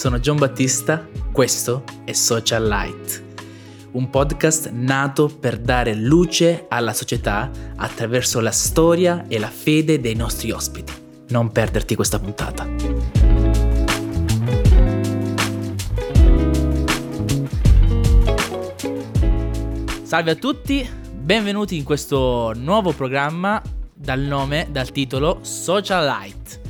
Sono 0.00 0.18
John 0.18 0.38
Battista, 0.38 1.06
questo 1.30 1.84
è 2.04 2.12
Social 2.12 2.66
Light, 2.66 3.22
un 3.90 4.08
podcast 4.08 4.70
nato 4.70 5.26
per 5.26 5.58
dare 5.58 5.94
luce 5.94 6.64
alla 6.70 6.94
società 6.94 7.50
attraverso 7.76 8.40
la 8.40 8.50
storia 8.50 9.26
e 9.28 9.38
la 9.38 9.50
fede 9.50 10.00
dei 10.00 10.14
nostri 10.14 10.52
ospiti. 10.52 10.90
Non 11.28 11.52
perderti 11.52 11.94
questa 11.96 12.18
puntata. 12.18 12.66
Salve 20.02 20.30
a 20.30 20.36
tutti, 20.36 20.88
benvenuti 21.12 21.76
in 21.76 21.84
questo 21.84 22.54
nuovo 22.56 22.92
programma 22.92 23.60
dal 23.92 24.20
nome, 24.20 24.68
dal 24.70 24.90
titolo 24.92 25.40
Social 25.42 26.06
Light, 26.06 26.60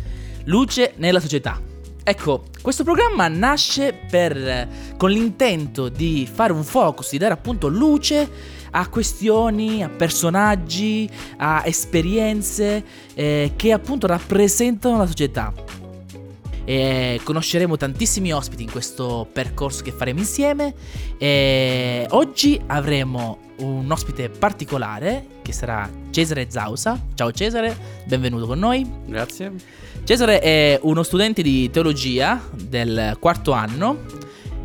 luce 0.46 0.94
nella 0.96 1.20
società. 1.20 1.69
Ecco, 2.02 2.44
questo 2.62 2.82
programma 2.82 3.28
nasce 3.28 3.92
per, 4.10 4.68
con 4.96 5.10
l'intento 5.10 5.88
di 5.88 6.28
fare 6.30 6.52
un 6.52 6.64
focus, 6.64 7.10
di 7.10 7.18
dare 7.18 7.34
appunto 7.34 7.68
luce 7.68 8.28
a 8.72 8.88
questioni, 8.88 9.82
a 9.82 9.88
personaggi, 9.88 11.08
a 11.38 11.62
esperienze 11.64 12.84
eh, 13.14 13.52
che 13.54 13.72
appunto 13.72 14.06
rappresentano 14.06 14.98
la 14.98 15.06
società. 15.06 15.52
E 16.64 17.20
conosceremo 17.22 17.76
tantissimi 17.76 18.32
ospiti 18.32 18.62
in 18.62 18.70
questo 18.70 19.26
percorso 19.32 19.82
che 19.82 19.92
faremo 19.92 20.20
insieme. 20.20 20.74
E 21.18 22.06
oggi 22.10 22.60
avremo 22.66 23.49
un 23.60 23.90
ospite 23.90 24.28
particolare 24.28 25.26
che 25.42 25.52
sarà 25.52 25.88
Cesare 26.10 26.46
Zausa. 26.50 27.00
Ciao 27.14 27.30
Cesare, 27.32 27.76
benvenuto 28.06 28.46
con 28.46 28.58
noi. 28.58 28.88
Grazie. 29.06 29.52
Cesare 30.04 30.40
è 30.40 30.78
uno 30.82 31.02
studente 31.02 31.42
di 31.42 31.70
teologia 31.70 32.40
del 32.54 33.16
quarto 33.20 33.52
anno. 33.52 33.98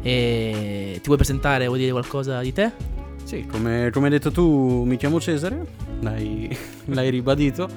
E 0.01 0.93
ti 0.95 1.05
vuoi 1.05 1.17
presentare, 1.17 1.67
vuoi 1.67 1.79
dire 1.79 1.91
qualcosa 1.91 2.39
di 2.41 2.53
te? 2.53 2.71
Sì, 3.23 3.45
come, 3.45 3.89
come 3.91 4.05
hai 4.05 4.11
detto 4.11 4.31
tu, 4.31 4.83
mi 4.83 4.97
chiamo 4.97 5.19
Cesare, 5.19 5.65
l'hai, 6.01 6.55
l'hai 6.85 7.09
ribadito. 7.09 7.67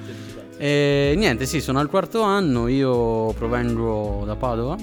E 0.57 1.13
niente, 1.17 1.45
sì, 1.45 1.61
sono 1.61 1.79
al 1.79 1.89
quarto 1.89 2.21
anno, 2.21 2.67
io 2.67 3.33
provengo 3.33 4.23
da 4.25 4.35
Padova, 4.35 4.77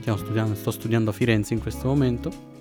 studiando, 0.00 0.54
sto 0.54 0.70
studiando 0.70 1.10
a 1.10 1.12
Firenze 1.12 1.54
in 1.54 1.60
questo 1.60 1.86
momento. 1.86 2.51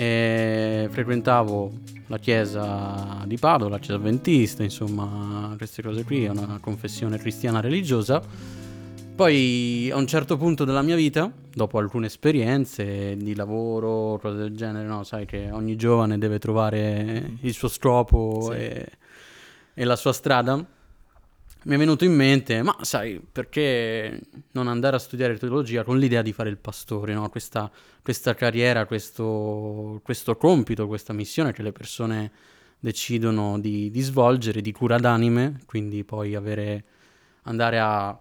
E 0.00 0.86
frequentavo 0.92 1.72
la 2.06 2.18
chiesa 2.18 3.24
di 3.26 3.36
Padova, 3.36 3.70
la 3.70 3.78
chiesa 3.80 3.96
avventista, 3.96 4.62
insomma, 4.62 5.52
queste 5.56 5.82
cose 5.82 6.04
qui, 6.04 6.24
una 6.28 6.58
confessione 6.60 7.18
cristiana 7.18 7.58
religiosa. 7.58 8.22
Poi 9.16 9.90
a 9.92 9.96
un 9.96 10.06
certo 10.06 10.36
punto 10.36 10.64
della 10.64 10.82
mia 10.82 10.94
vita, 10.94 11.28
dopo 11.52 11.78
alcune 11.78 12.06
esperienze 12.06 13.16
di 13.16 13.34
lavoro, 13.34 14.20
cose 14.22 14.36
del 14.36 14.54
genere, 14.54 14.86
no, 14.86 15.02
sai 15.02 15.26
che 15.26 15.48
ogni 15.50 15.74
giovane 15.74 16.16
deve 16.16 16.38
trovare 16.38 17.32
il 17.40 17.52
suo 17.52 17.66
scopo 17.66 18.50
sì. 18.52 18.56
e, 18.56 18.88
e 19.74 19.84
la 19.84 19.96
sua 19.96 20.12
strada 20.12 20.64
mi 21.64 21.74
è 21.74 21.78
venuto 21.78 22.04
in 22.04 22.14
mente, 22.14 22.62
ma 22.62 22.76
sai, 22.82 23.20
perché 23.20 24.20
non 24.52 24.68
andare 24.68 24.96
a 24.96 24.98
studiare 24.98 25.36
teologia 25.36 25.82
con 25.82 25.98
l'idea 25.98 26.22
di 26.22 26.32
fare 26.32 26.50
il 26.50 26.56
pastore, 26.56 27.14
no? 27.14 27.28
questa, 27.28 27.70
questa, 28.00 28.34
carriera, 28.34 28.86
questo, 28.86 30.00
questo, 30.04 30.36
compito, 30.36 30.86
questa 30.86 31.12
missione 31.12 31.52
che 31.52 31.62
le 31.62 31.72
persone 31.72 32.30
decidono 32.78 33.58
di, 33.58 33.90
di, 33.90 34.00
svolgere, 34.00 34.60
di 34.60 34.70
cura 34.70 34.98
d'anime, 34.98 35.60
quindi 35.66 36.04
poi 36.04 36.36
avere, 36.36 36.84
andare 37.42 37.80
a, 37.80 38.18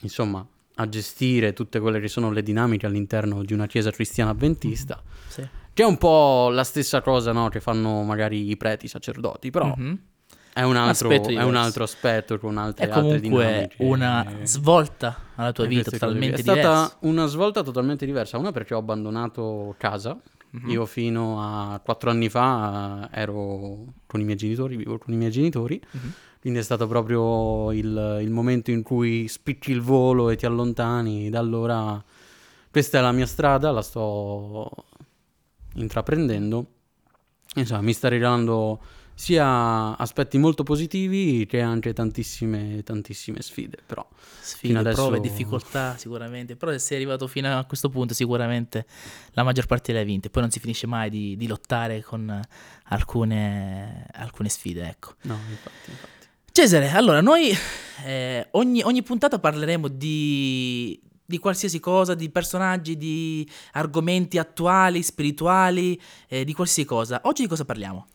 insomma, 0.00 0.44
a 0.74 0.88
gestire 0.88 1.52
tutte 1.52 1.78
quelle 1.78 2.00
che 2.00 2.08
sono 2.08 2.32
le 2.32 2.42
dinamiche 2.42 2.86
all'interno 2.86 3.44
di 3.44 3.52
una 3.52 3.66
chiesa 3.66 3.92
cristiana 3.92 4.30
avventista. 4.30 5.00
Mm-hmm. 5.00 5.28
Sì. 5.28 5.48
Che 5.72 5.82
è 5.82 5.86
un 5.86 5.96
po' 5.96 6.48
la 6.50 6.64
stessa 6.64 7.00
cosa 7.02 7.30
no? 7.30 7.48
che 7.48 7.60
fanno 7.60 8.02
magari 8.02 8.50
i 8.50 8.56
preti, 8.56 8.86
i 8.86 8.88
sacerdoti, 8.88 9.50
però... 9.50 9.74
Mm-hmm 9.78 9.94
è 10.52 10.62
un 10.62 10.76
altro, 10.76 11.08
un 11.08 11.36
è 11.36 11.42
un 11.42 11.54
altro 11.54 11.84
aspetto 11.84 12.38
con 12.38 12.58
altre, 12.58 12.86
è 12.86 12.88
comunque 12.88 13.70
una 13.78 14.26
svolta 14.42 15.16
alla 15.36 15.52
tua 15.52 15.66
vita 15.66 15.90
totalmente 15.90 16.42
diversa. 16.42 16.60
È 16.60 16.62
stata 16.62 16.96
una 17.00 17.26
svolta 17.26 17.62
totalmente 17.62 18.04
diversa. 18.04 18.36
Una 18.36 18.52
perché 18.52 18.74
ho 18.74 18.78
abbandonato 18.78 19.74
casa. 19.78 20.18
Mm-hmm. 20.56 20.68
Io 20.70 20.86
fino 20.86 21.40
a 21.40 21.78
quattro 21.78 22.10
anni 22.10 22.28
fa 22.28 23.08
ero 23.12 23.84
con 24.06 24.20
i 24.20 24.24
miei 24.24 24.36
genitori, 24.36 24.76
vivo 24.76 24.98
con 24.98 25.14
i 25.14 25.16
miei 25.16 25.30
genitori. 25.30 25.80
Mm-hmm. 25.96 26.10
Quindi 26.40 26.58
è 26.58 26.62
stato 26.62 26.86
proprio 26.86 27.70
il, 27.70 28.18
il, 28.22 28.30
momento 28.30 28.70
in 28.70 28.82
cui 28.82 29.28
spicchi 29.28 29.70
il 29.70 29.82
volo 29.82 30.30
e 30.30 30.36
ti 30.36 30.46
allontani. 30.46 31.28
Da 31.30 31.38
allora 31.38 32.02
questa 32.70 32.98
è 32.98 33.00
la 33.00 33.12
mia 33.12 33.26
strada, 33.26 33.70
la 33.70 33.82
sto 33.82 34.70
intraprendendo. 35.74 36.66
Insomma, 37.54 37.82
mi 37.82 37.92
sta 37.92 38.08
regalando 38.08 38.80
sia 39.20 39.98
aspetti 39.98 40.38
molto 40.38 40.62
positivi 40.62 41.44
che 41.44 41.60
anche 41.60 41.92
tantissime, 41.92 42.82
tantissime 42.82 43.42
sfide. 43.42 43.76
Però 43.84 44.08
sfide, 44.40 44.78
adesso... 44.78 45.02
prove, 45.02 45.20
difficoltà 45.20 45.94
sicuramente. 45.98 46.56
Però 46.56 46.72
se 46.72 46.78
sei 46.78 46.96
arrivato 46.96 47.26
fino 47.26 47.54
a 47.54 47.62
questo 47.66 47.90
punto 47.90 48.14
sicuramente 48.14 48.86
la 49.32 49.42
maggior 49.42 49.66
parte 49.66 49.92
le 49.92 49.98
hai 49.98 50.04
vinte. 50.06 50.30
Poi 50.30 50.40
non 50.40 50.50
si 50.50 50.58
finisce 50.58 50.86
mai 50.86 51.10
di, 51.10 51.36
di 51.36 51.46
lottare 51.46 52.02
con 52.02 52.40
alcune, 52.84 54.06
alcune, 54.12 54.48
sfide, 54.48 54.88
ecco. 54.88 55.12
No, 55.24 55.38
infatti, 55.50 55.90
infatti. 55.90 56.26
Cesare, 56.50 56.88
allora 56.88 57.20
noi 57.20 57.54
eh, 58.06 58.48
ogni, 58.52 58.80
ogni 58.82 59.02
puntata 59.02 59.38
parleremo 59.38 59.88
di, 59.88 60.98
di 61.26 61.36
qualsiasi 61.36 61.78
cosa, 61.78 62.14
di 62.14 62.30
personaggi, 62.30 62.96
di 62.96 63.46
argomenti 63.72 64.38
attuali, 64.38 65.02
spirituali, 65.02 66.00
eh, 66.26 66.42
di 66.42 66.54
qualsiasi 66.54 66.88
cosa. 66.88 67.20
Oggi 67.24 67.42
di 67.42 67.48
cosa 67.48 67.66
parliamo? 67.66 68.06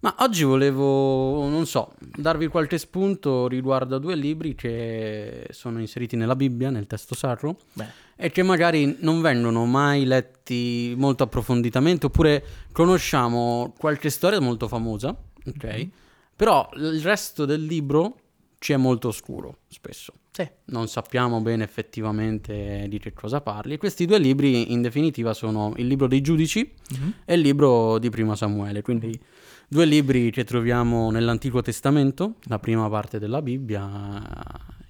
Ma 0.00 0.14
oggi 0.18 0.44
volevo, 0.44 1.48
non 1.48 1.66
so, 1.66 1.94
darvi 1.98 2.48
qualche 2.48 2.78
spunto 2.78 3.48
riguardo 3.48 3.96
a 3.96 3.98
due 3.98 4.14
libri 4.14 4.54
che 4.54 5.46
sono 5.50 5.80
inseriti 5.80 6.16
nella 6.16 6.36
Bibbia, 6.36 6.70
nel 6.70 6.86
testo 6.86 7.14
sacro, 7.14 7.56
Beh. 7.72 7.86
e 8.14 8.30
che 8.30 8.42
magari 8.42 8.98
non 9.00 9.20
vengono 9.20 9.64
mai 9.64 10.04
letti 10.04 10.94
molto 10.96 11.22
approfonditamente, 11.24 12.06
oppure 12.06 12.44
conosciamo 12.72 13.74
qualche 13.78 14.10
storia 14.10 14.40
molto 14.40 14.68
famosa, 14.68 15.16
ok? 15.46 15.64
Mm-hmm. 15.64 15.88
Però 16.36 16.68
il 16.74 17.00
resto 17.00 17.46
del 17.46 17.64
libro 17.64 18.16
ci 18.58 18.72
è 18.72 18.76
molto 18.76 19.08
oscuro, 19.08 19.58
spesso. 19.68 20.12
Sì. 20.30 20.46
Non 20.66 20.86
sappiamo 20.88 21.40
bene 21.40 21.64
effettivamente 21.64 22.86
di 22.88 22.98
che 22.98 23.14
cosa 23.14 23.40
parli. 23.40 23.74
E 23.74 23.78
questi 23.78 24.04
due 24.04 24.18
libri, 24.18 24.70
in 24.72 24.82
definitiva, 24.82 25.32
sono 25.32 25.72
il 25.76 25.86
libro 25.86 26.06
dei 26.06 26.20
giudici 26.20 26.70
mm-hmm. 26.94 27.10
e 27.24 27.34
il 27.34 27.40
libro 27.40 27.98
di 27.98 28.10
Prima 28.10 28.36
Samuele, 28.36 28.82
quindi 28.82 29.18
Due 29.68 29.84
libri 29.84 30.30
che 30.30 30.44
troviamo 30.44 31.10
nell'Antico 31.10 31.60
Testamento, 31.60 32.34
la 32.44 32.60
prima 32.60 32.88
parte 32.88 33.18
della 33.18 33.42
Bibbia, 33.42 34.22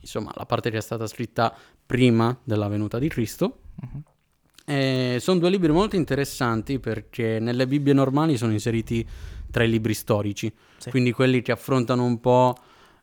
insomma 0.00 0.30
la 0.34 0.44
parte 0.44 0.70
che 0.70 0.76
è 0.76 0.82
stata 0.82 1.06
scritta 1.06 1.54
prima 1.86 2.38
della 2.44 2.68
venuta 2.68 2.98
di 2.98 3.08
Cristo. 3.08 3.60
Uh-huh. 3.80 5.18
sono 5.18 5.38
due 5.38 5.48
libri 5.48 5.72
molto 5.72 5.96
interessanti 5.96 6.78
perché 6.78 7.38
nelle 7.40 7.66
Bibbie 7.66 7.94
normali 7.94 8.36
sono 8.36 8.52
inseriti 8.52 9.06
tra 9.50 9.64
i 9.64 9.70
libri 9.70 9.94
storici, 9.94 10.52
sì. 10.76 10.90
quindi 10.90 11.10
quelli 11.10 11.40
che 11.40 11.52
affrontano 11.52 12.04
un 12.04 12.20
po' 12.20 12.54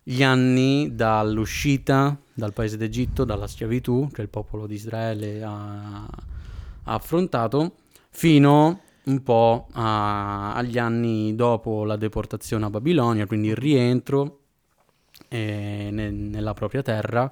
gli 0.04 0.22
anni 0.22 0.94
dall'uscita 0.94 2.16
dal 2.36 2.54
paese 2.54 2.78
d'Egitto, 2.78 3.24
dalla 3.24 3.48
schiavitù 3.48 4.10
che 4.12 4.22
il 4.22 4.30
popolo 4.30 4.68
di 4.68 4.76
Israele 4.76 5.42
ha, 5.42 6.04
ha 6.04 6.94
affrontato, 6.94 7.78
fino 8.12 8.82
un 9.06 9.24
po' 9.24 9.68
a, 9.72 10.54
agli 10.54 10.78
anni 10.78 11.34
dopo 11.36 11.84
la 11.84 11.98
deportazione 11.98 12.66
a 12.66 12.70
Babilonia, 12.70 13.26
quindi 13.26 13.48
il 13.50 13.56
rientro 13.56 14.40
eh, 15.28 15.90
ne, 15.92 16.12
nella 16.12 16.54
propria 16.54 16.82
terra 16.82 17.30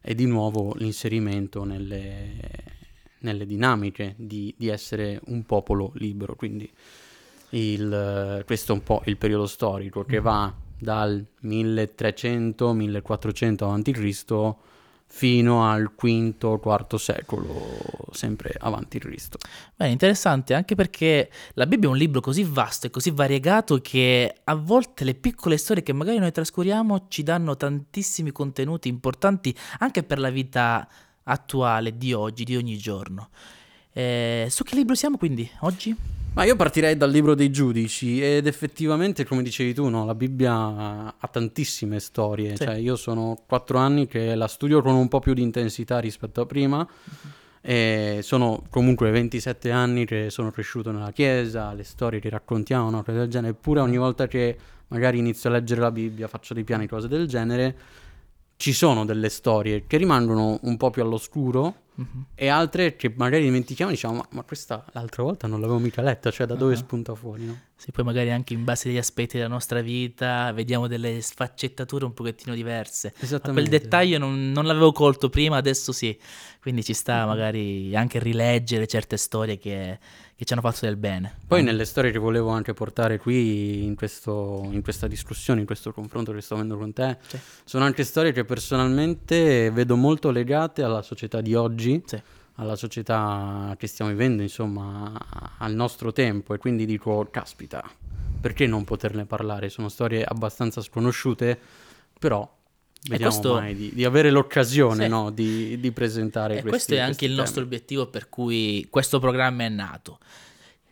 e 0.00 0.14
di 0.14 0.26
nuovo 0.26 0.74
l'inserimento 0.76 1.64
nelle, 1.64 2.38
nelle 3.20 3.46
dinamiche 3.46 4.14
di, 4.18 4.54
di, 4.56 4.68
essere 4.68 5.18
un 5.26 5.44
popolo 5.44 5.92
libero. 5.94 6.36
Quindi 6.36 6.70
il, 7.50 8.42
questo 8.44 8.72
è 8.72 8.74
un 8.74 8.82
po' 8.82 9.02
il 9.06 9.16
periodo 9.16 9.46
storico 9.46 10.04
che 10.04 10.20
mm. 10.20 10.22
va 10.22 10.54
dal 10.78 11.24
1300-1400 11.42 13.64
a.C 13.64 14.54
fino 15.06 15.68
al 15.68 15.92
V-IV 15.94 16.96
secolo, 16.96 17.78
sempre 18.10 18.54
avanti 18.58 18.98
Cristo. 18.98 19.38
Beh, 19.76 19.88
interessante 19.88 20.54
anche 20.54 20.74
perché 20.74 21.30
la 21.52 21.66
Bibbia 21.66 21.88
è 21.88 21.92
un 21.92 21.96
libro 21.96 22.20
così 22.20 22.42
vasto 22.42 22.86
e 22.86 22.90
così 22.90 23.10
variegato 23.10 23.78
che 23.80 24.34
a 24.42 24.54
volte 24.54 25.04
le 25.04 25.14
piccole 25.14 25.56
storie 25.56 25.82
che 25.82 25.92
magari 25.92 26.18
noi 26.18 26.32
trascuriamo 26.32 27.06
ci 27.08 27.22
danno 27.22 27.56
tantissimi 27.56 28.32
contenuti 28.32 28.88
importanti 28.88 29.56
anche 29.78 30.02
per 30.02 30.18
la 30.18 30.30
vita 30.30 30.88
attuale 31.24 31.96
di 31.96 32.12
oggi, 32.12 32.44
di 32.44 32.56
ogni 32.56 32.76
giorno. 32.76 33.28
Eh, 33.92 34.48
su 34.50 34.64
che 34.64 34.74
libro 34.74 34.96
siamo 34.96 35.16
quindi 35.16 35.48
oggi? 35.60 36.23
Ma 36.34 36.42
io 36.42 36.56
partirei 36.56 36.96
dal 36.96 37.12
libro 37.12 37.36
dei 37.36 37.48
giudici 37.52 38.20
ed 38.20 38.48
effettivamente, 38.48 39.24
come 39.24 39.40
dicevi 39.40 39.72
tu, 39.72 39.88
no, 39.88 40.04
la 40.04 40.16
Bibbia 40.16 41.14
ha 41.16 41.28
tantissime 41.30 42.00
storie. 42.00 42.56
Sì. 42.56 42.64
Cioè, 42.64 42.74
io 42.74 42.96
sono 42.96 43.38
quattro 43.46 43.78
anni 43.78 44.08
che 44.08 44.34
la 44.34 44.48
studio 44.48 44.82
con 44.82 44.96
un 44.96 45.06
po' 45.06 45.20
più 45.20 45.32
di 45.32 45.42
intensità 45.42 46.00
rispetto 46.00 46.40
a 46.40 46.46
prima. 46.46 46.78
Uh-huh. 46.78 47.30
E 47.60 48.18
sono 48.22 48.64
comunque 48.68 49.12
27 49.12 49.70
anni 49.70 50.04
che 50.06 50.28
sono 50.28 50.50
cresciuto 50.50 50.90
nella 50.90 51.12
chiesa, 51.12 51.72
le 51.72 51.84
storie 51.84 52.18
che 52.18 52.30
raccontiamo, 52.30 52.90
no, 52.90 53.04
cose 53.04 53.18
del 53.18 53.28
genere, 53.28 53.52
eppure 53.52 53.78
ogni 53.78 53.96
volta 53.96 54.26
che 54.26 54.58
magari 54.88 55.18
inizio 55.18 55.48
a 55.50 55.52
leggere 55.52 55.80
la 55.82 55.92
Bibbia, 55.92 56.26
faccio 56.26 56.52
dei 56.52 56.64
piani, 56.64 56.88
cose 56.88 57.06
del 57.06 57.28
genere, 57.28 57.76
ci 58.56 58.72
sono 58.72 59.04
delle 59.04 59.28
storie 59.28 59.84
che 59.86 59.96
rimangono 59.98 60.58
un 60.62 60.76
po' 60.76 60.90
più 60.90 61.02
all'oscuro 61.02 61.82
Mhm. 61.96 62.24
e 62.34 62.48
altre 62.48 62.96
che 62.96 63.12
magari 63.16 63.44
dimentichiamo 63.44 63.90
e 63.90 63.94
diciamo 63.94 64.14
ma, 64.16 64.26
ma 64.30 64.42
questa 64.42 64.84
l'altra 64.92 65.22
volta 65.22 65.46
non 65.46 65.60
l'avevo 65.60 65.78
mica 65.78 66.02
letta, 66.02 66.30
cioè 66.30 66.46
da 66.46 66.54
dove 66.56 66.74
Ah. 66.74 66.76
spunta 66.76 67.14
fuori, 67.14 67.44
no? 67.44 67.58
Sì, 67.76 67.90
poi 67.90 68.04
magari 68.04 68.30
anche 68.30 68.54
in 68.54 68.64
base 68.64 68.88
agli 68.88 68.96
aspetti 68.96 69.36
della 69.36 69.48
nostra 69.48 69.80
vita 69.82 70.52
vediamo 70.52 70.86
delle 70.86 71.20
sfaccettature 71.20 72.04
un 72.04 72.14
pochettino 72.14 72.54
diverse. 72.54 73.08
Ma 73.14 73.18
quel 73.18 73.24
Esattamente. 73.26 73.68
dettaglio 73.68 74.16
non, 74.18 74.52
non 74.52 74.64
l'avevo 74.64 74.92
colto 74.92 75.28
prima, 75.28 75.56
adesso 75.56 75.92
sì. 75.92 76.16
Quindi 76.62 76.82
ci 76.82 76.94
sta 76.94 77.26
magari 77.26 77.94
anche 77.94 78.18
rileggere 78.20 78.86
certe 78.86 79.18
storie 79.18 79.58
che, 79.58 79.98
che 80.34 80.44
ci 80.46 80.52
hanno 80.54 80.62
fatto 80.62 80.86
del 80.86 80.96
bene. 80.96 81.40
Poi 81.46 81.62
nelle 81.62 81.84
storie 81.84 82.10
che 82.10 82.18
volevo 82.18 82.48
anche 82.50 82.72
portare 82.72 83.18
qui 83.18 83.84
in, 83.84 83.96
questo- 83.96 84.66
in 84.70 84.80
questa 84.80 85.06
discussione, 85.06 85.60
in 85.60 85.66
questo 85.66 85.92
confronto 85.92 86.32
che 86.32 86.40
sto 86.40 86.54
avendo 86.54 86.78
con 86.78 86.92
te, 86.94 87.18
Sì. 87.26 87.38
sono 87.64 87.84
anche 87.84 88.04
storie 88.04 88.32
che 88.32 88.44
personalmente 88.46 89.70
vedo 89.72 89.96
molto 89.96 90.30
legate 90.30 90.82
alla 90.82 91.02
società 91.02 91.40
di 91.42 91.54
oggi, 91.54 92.02
Sì. 92.06 92.18
Alla 92.56 92.76
società 92.76 93.74
che 93.78 93.86
stiamo 93.86 94.10
vivendo, 94.10 94.42
insomma, 94.42 95.12
al 95.58 95.74
nostro 95.74 96.12
tempo 96.12 96.54
e 96.54 96.58
quindi 96.58 96.86
dico, 96.86 97.26
caspita, 97.30 97.82
perché 98.40 98.66
non 98.66 98.84
poterne 98.84 99.24
parlare? 99.24 99.68
Sono 99.68 99.88
storie 99.88 100.22
abbastanza 100.24 100.80
sconosciute, 100.80 101.58
però 102.18 102.48
vediamo 103.08 103.32
questo- 103.32 103.54
mai 103.54 103.74
di, 103.74 103.90
di 103.92 104.04
avere 104.04 104.30
l'occasione 104.30 105.04
Sì. 105.04 105.08
no, 105.10 105.30
di, 105.30 105.80
di 105.80 105.90
presentare 105.92 106.58
E 106.58 106.60
questi 106.60 106.68
questo 106.70 106.94
è 106.94 106.98
anche 106.98 107.24
il 107.24 107.32
nostro 107.32 107.62
temi. 107.62 107.66
obiettivo 107.66 108.06
per 108.06 108.28
cui 108.28 108.86
questo 108.88 109.18
programma 109.18 109.64
è 109.64 109.68
nato. 109.68 110.18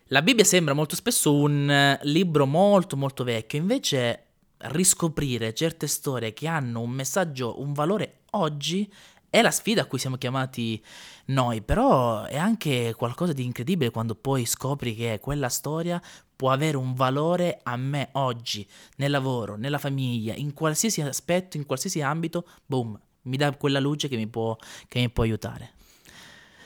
La 0.07 0.21
Bibbia 0.21 0.43
sembra 0.43 0.73
molto 0.73 0.95
spesso 0.95 1.33
un 1.33 1.69
eh, 1.69 1.99
libro 2.03 2.45
molto 2.45 2.97
molto 2.97 3.23
vecchio, 3.23 3.57
invece 3.57 4.19
riscoprire 4.65 5.53
certe 5.53 5.87
storie 5.87 6.33
che 6.33 6.47
hanno 6.47 6.81
un 6.81 6.89
messaggio, 6.91 7.61
un 7.61 7.73
valore 7.73 8.19
oggi 8.31 8.91
è 9.33 9.41
la 9.41 9.49
sfida 9.49 9.81
a 9.81 9.85
cui 9.85 9.97
siamo 9.97 10.15
chiamati 10.17 10.79
noi, 11.25 11.63
però 11.63 12.25
è 12.25 12.37
anche 12.37 12.93
qualcosa 12.95 13.33
di 13.33 13.43
incredibile 13.43 13.89
quando 13.89 14.13
poi 14.13 14.45
scopri 14.45 14.93
che 14.93 15.17
quella 15.19 15.49
storia 15.49 15.99
può 16.35 16.51
avere 16.51 16.77
un 16.77 16.93
valore 16.93 17.59
a 17.63 17.75
me 17.75 18.09
oggi, 18.11 18.63
nel 18.97 19.09
lavoro, 19.09 19.55
nella 19.55 19.79
famiglia, 19.79 20.35
in 20.35 20.53
qualsiasi 20.53 21.01
aspetto, 21.01 21.57
in 21.57 21.65
qualsiasi 21.65 21.99
ambito, 22.03 22.45
boom, 22.63 22.95
mi 23.23 23.35
dà 23.35 23.51
quella 23.57 23.79
luce 23.79 24.07
che 24.07 24.17
mi 24.17 24.27
può, 24.27 24.55
che 24.87 24.99
mi 24.99 25.09
può 25.09 25.23
aiutare. 25.23 25.71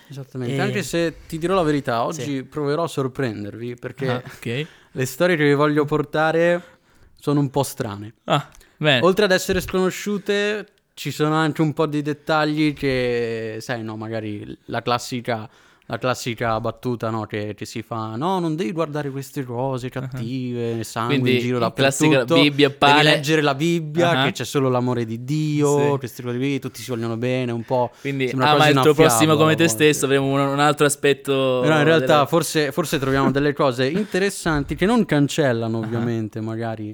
Esattamente, 0.09 0.55
E- 0.55 0.59
anche 0.59 0.83
se 0.83 1.19
ti 1.25 1.37
dirò 1.37 1.55
la 1.55 1.63
verità, 1.63 2.03
oggi 2.03 2.21
Sì. 2.21 2.43
proverò 2.43 2.83
a 2.83 2.87
sorprendervi 2.89 3.75
perché 3.75 4.09
Ah, 4.09 4.21
ok. 4.25 4.67
le 4.91 5.05
storie 5.05 5.37
che 5.37 5.45
vi 5.45 5.53
voglio 5.53 5.85
portare 5.85 6.79
sono 7.17 7.39
un 7.39 7.49
po' 7.49 7.63
strane. 7.63 8.13
Ah. 8.25 8.49
Oltre 8.99 9.23
ad 9.23 9.31
essere 9.31 9.61
sconosciute, 9.61 10.67
ci 10.97 11.11
sono 11.11 11.35
anche 11.35 11.61
un 11.61 11.73
po' 11.73 11.85
di 11.85 12.01
dettagli 12.01 12.73
che, 12.73 13.57
sai, 13.59 13.83
no, 13.83 13.95
magari 13.97 14.57
la 14.65 14.81
classica, 14.81 15.47
la 15.85 15.99
classica 15.99 16.59
battuta, 16.59 17.11
no, 17.11 17.27
che, 17.27 17.53
che 17.55 17.65
si 17.65 17.83
fa, 17.83 18.15
no, 18.15 18.39
non 18.39 18.55
devi 18.55 18.71
guardare 18.71 19.11
queste 19.11 19.43
cose 19.43 19.89
cattive, 19.89 20.83
sangue 20.83 21.13
Uh-huh. 21.17 21.21
Quindi, 21.21 21.37
in 21.39 21.43
giro 21.45 21.63
in 21.63 21.71
classica 21.75 22.09
dappertutto, 22.17 22.41
Bibbia 22.41 22.67
devi 22.69 22.79
pane. 22.79 23.03
leggere 23.03 23.41
la 23.43 23.53
Bibbia, 23.53 24.09
Ah. 24.09 24.25
che 24.25 24.31
c'è 24.31 24.43
solo 24.43 24.69
l'amore 24.69 25.05
di 25.05 25.23
Dio, 25.23 25.91
Sì. 25.91 25.97
queste 25.99 26.23
cose 26.23 26.37
qui, 26.37 26.57
tutti 26.59 26.81
si 26.81 26.89
vogliono 26.89 27.15
bene, 27.15 27.51
un 27.51 27.63
po'... 27.63 27.91
Quindi 28.01 28.31
ama 28.33 28.55
quasi 28.55 28.71
il 28.71 28.79
tuo 28.81 28.93
prossimo 28.95 29.35
come 29.35 29.55
te 29.55 29.67
stesso, 29.67 30.05
avremo 30.05 30.25
un, 30.25 30.39
un 30.39 30.59
altro 30.59 30.87
aspetto. 30.87 31.59
Però 31.61 31.77
in 31.77 31.83
realtà 31.83 32.05
della- 32.05 32.25
forse, 32.25 32.71
forse 32.71 32.97
troviamo 32.97 33.29
delle 33.29 33.53
cose 33.53 33.85
interessanti 33.87 34.73
che 34.73 34.87
non 34.87 35.05
cancellano 35.05 35.77
ovviamente 35.77 36.41
magari 36.41 36.93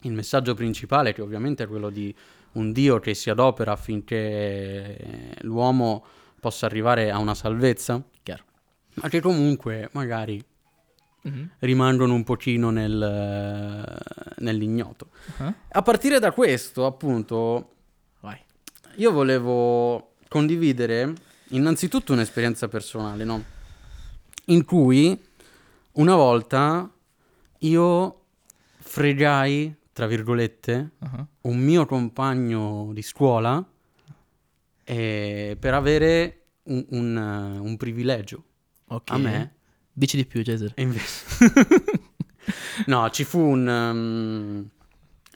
il 0.00 0.12
messaggio 0.12 0.54
principale 0.54 1.12
che 1.14 1.22
ovviamente 1.22 1.62
è 1.62 1.68
quello 1.68 1.88
di 1.88 2.12
un 2.52 2.72
Dio 2.72 2.98
che 3.00 3.14
si 3.14 3.30
adopera 3.30 3.72
affinché 3.72 5.36
l'uomo 5.42 6.04
possa 6.40 6.66
arrivare 6.66 7.10
a 7.10 7.18
una 7.18 7.34
salvezza, 7.34 8.02
Chiaro. 8.22 8.44
ma 8.94 9.08
che 9.08 9.20
comunque 9.20 9.88
magari 9.92 10.42
Mhm. 11.24 11.50
rimangono 11.60 12.14
un 12.14 12.24
pochino 12.24 12.70
nel, 12.70 14.02
nell'ignoto. 14.38 15.10
Ah, 15.38 15.54
A 15.68 15.82
partire 15.82 16.18
da 16.18 16.32
questo, 16.32 16.84
appunto, 16.84 17.74
Vai. 18.20 18.38
io 18.96 19.12
volevo 19.12 20.14
condividere 20.28 21.12
innanzitutto 21.50 22.12
un'esperienza 22.12 22.66
personale, 22.66 23.22
no? 23.24 23.44
In 24.46 24.64
cui 24.64 25.16
una 25.92 26.16
volta 26.16 26.90
io 27.58 28.20
fregai, 28.78 29.72
tra 29.92 30.06
virgolette, 30.06 30.92
Ah, 31.00 31.26
un 31.42 31.58
mio 31.58 31.86
compagno 31.86 32.90
di 32.92 33.02
scuola 33.02 33.64
eh, 34.84 35.56
per 35.58 35.74
avere 35.74 36.42
un, 36.64 36.84
un, 36.90 37.16
eh, 37.16 37.58
un 37.58 37.76
privilegio. 37.76 38.44
Ok. 38.88 39.10
A 39.10 39.18
me 39.18 39.54
Dici 39.94 40.16
di 40.16 40.24
più, 40.24 40.42
Cesare. 40.42 40.72
invece... 40.76 41.24
no, 42.86 43.10
ci 43.10 43.24
fu 43.24 43.38
un... 43.38 43.66
um, 43.66 44.68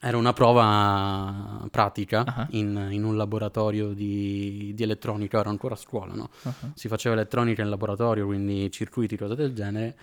era 0.00 0.16
una 0.18 0.32
prova 0.32 1.66
pratica 1.70 2.24
Ah. 2.24 2.46
in, 2.50 2.88
in 2.90 3.02
un 3.04 3.16
laboratorio 3.16 3.92
di, 3.92 4.72
di 4.74 4.82
elettronica, 4.82 5.40
ero 5.40 5.50
ancora 5.50 5.74
a 5.74 5.78
scuola, 5.78 6.14
no? 6.14 6.30
Ah, 6.44 6.52
Si 6.74 6.86
faceva 6.88 7.14
elettronica 7.14 7.62
in 7.62 7.68
laboratorio, 7.70 8.24
quindi 8.26 8.70
circuiti, 8.70 9.16
cose 9.16 9.34
del 9.34 9.52
genere. 9.52 9.96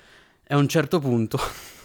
E 0.44 0.54
a 0.54 0.58
un 0.58 0.68
certo 0.68 1.00
punto... 1.00 1.38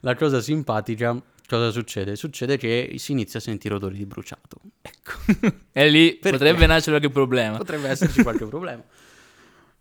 la 0.00 0.14
cosa 0.14 0.40
simpatica... 0.40 1.20
Cosa 1.48 1.70
succede? 1.70 2.14
Succede 2.14 2.58
che 2.58 2.96
si 2.98 3.12
inizia 3.12 3.38
a 3.38 3.42
sentire 3.42 3.72
odori 3.74 3.96
di 3.96 4.04
bruciato. 4.04 4.60
Ecco. 4.82 5.56
E 5.72 5.88
lì 5.88 6.16
Perché? 6.16 6.36
potrebbe 6.36 6.66
nascere 6.66 6.98
qualche 6.98 7.10
problema. 7.10 7.56
Potrebbe 7.56 7.88
esserci 7.88 8.22
qualche 8.22 8.44
problema. 8.44 8.84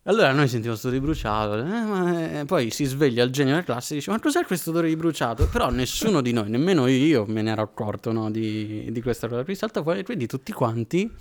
Allora 0.07 0.31
noi 0.31 0.47
sentiamo 0.47 0.77
questo 0.77 0.87
odore 0.87 1.01
di 1.01 1.05
bruciato, 1.05 1.57
eh, 1.57 2.39
eh, 2.39 2.45
poi 2.45 2.71
si 2.71 2.85
sveglia 2.85 3.23
il 3.25 3.31
genio 3.31 3.51
della 3.51 3.65
classe 3.65 3.93
e 3.93 3.97
dice 3.97 4.09
ma 4.09 4.19
cos'è 4.21 4.45
questo 4.45 4.69
odore 4.69 4.87
di 4.87 4.95
bruciato? 4.95 5.49
Però 5.49 5.69
nessuno 5.69 6.21
di 6.21 6.31
noi, 6.31 6.49
nemmeno 6.49 6.87
io 6.87 7.25
me 7.27 7.41
ne 7.41 7.51
ero 7.51 7.63
accorto 7.63 8.13
no, 8.13 8.31
di, 8.31 8.87
di 8.89 9.01
questa 9.01 9.27
cosa. 9.27 9.43
Qui 9.43 9.53
salta 9.53 9.83
fuori 9.83 9.99
e 9.99 10.03
quindi 10.03 10.25
tutti 10.25 10.53
quanti... 10.53 11.11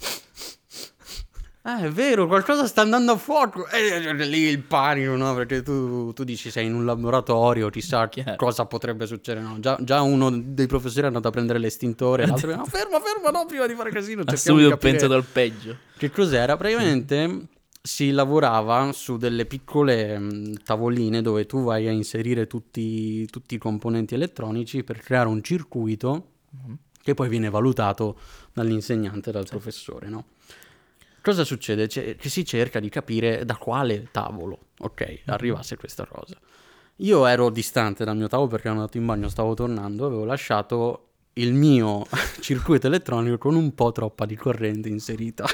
Ah, 1.69 1.81
è 1.81 1.91
vero, 1.91 2.29
qualcosa 2.29 2.65
sta 2.69 2.83
andando 2.83 3.11
a 3.13 3.17
fuoco. 3.17 3.67
E 3.69 3.89
eh, 3.89 4.15
lì 4.27 4.43
il 4.43 4.61
panico, 4.61 5.17
no? 5.17 5.35
Perché 5.35 5.63
tu, 5.63 6.13
tu 6.13 6.23
dici 6.23 6.49
sei 6.51 6.67
in 6.67 6.75
un 6.75 6.85
laboratorio, 6.85 7.71
chissà 7.71 8.07
Chiaro. 8.09 8.37
cosa 8.37 8.67
potrebbe 8.67 9.05
succedere. 9.07 9.45
No? 9.45 9.59
Già, 9.59 9.77
già 9.81 10.01
uno 10.03 10.31
dei 10.31 10.69
professori 10.69 11.03
è 11.03 11.07
andato 11.07 11.27
a 11.27 11.33
prendere 11.33 11.59
l'estintore, 11.59 12.25
l'altro 12.29 12.55
no, 12.55 12.65
ferma, 12.67 13.01
ferma, 13.01 13.31
no, 13.37 13.47
prima 13.47 13.67
di 13.67 13.75
fare 13.75 13.91
casino. 13.91 14.23
Di 14.23 14.37
subito 14.37 14.69
capire- 14.69 14.91
pensato 14.93 15.15
al 15.15 15.25
peggio. 15.25 15.77
che 15.97 16.11
cos'era? 16.13 16.57
Praticamente 16.57 17.47
si 17.83 18.13
lavorava 18.13 18.93
su 18.93 19.17
delle 19.17 19.45
piccole 19.45 20.17
mh, 20.19 20.63
tavoline 20.63 21.21
dove 21.21 21.47
tu 21.47 21.65
vai 21.65 21.89
a 21.89 21.91
inserire 21.91 22.47
tutti, 22.47 23.27
tutti 23.27 23.57
i 23.57 23.59
componenti 23.59 24.15
elettronici 24.15 24.85
per 24.85 25.01
creare 25.01 25.29
un 25.29 25.43
circuito 25.43 26.29
Mhm. 26.65 26.77
che 27.03 27.15
poi 27.15 27.29
viene 27.29 27.51
valutato 27.51 28.17
dall'insegnante, 28.53 29.31
dal 29.33 29.47
professore, 29.49 30.09
no? 30.09 30.25
Cosa 31.27 31.43
succede? 31.43 31.89
C'è- 31.89 32.15
che 32.15 32.29
si 32.29 32.45
cerca 32.45 32.79
di 32.79 32.89
capire 32.89 33.45
da 33.45 33.57
quale 33.57 34.07
tavolo, 34.13 34.67
ok, 34.79 35.23
arrivasse 35.25 35.77
questa 35.77 36.07
cosa. 36.07 36.37
Io 36.99 37.27
ero 37.27 37.51
distante 37.51 38.05
dal 38.05 38.17
mio 38.17 38.29
tavolo 38.29 38.49
perché 38.49 38.69
ero 38.69 38.77
andato 38.77 38.97
in 38.97 39.07
bagno, 39.07 39.29
stavo 39.29 39.53
tornando, 39.55 40.07
avevo 40.07 40.25
lasciato 40.25 41.09
il 41.33 41.53
mio 41.53 42.07
circuito 42.39 42.87
elettronico 42.87 43.39
con 43.39 43.57
un 43.57 43.75
po' 43.75 43.91
troppa 43.91 44.25
di 44.25 44.37
corrente 44.37 44.89
inserita. 44.89 45.45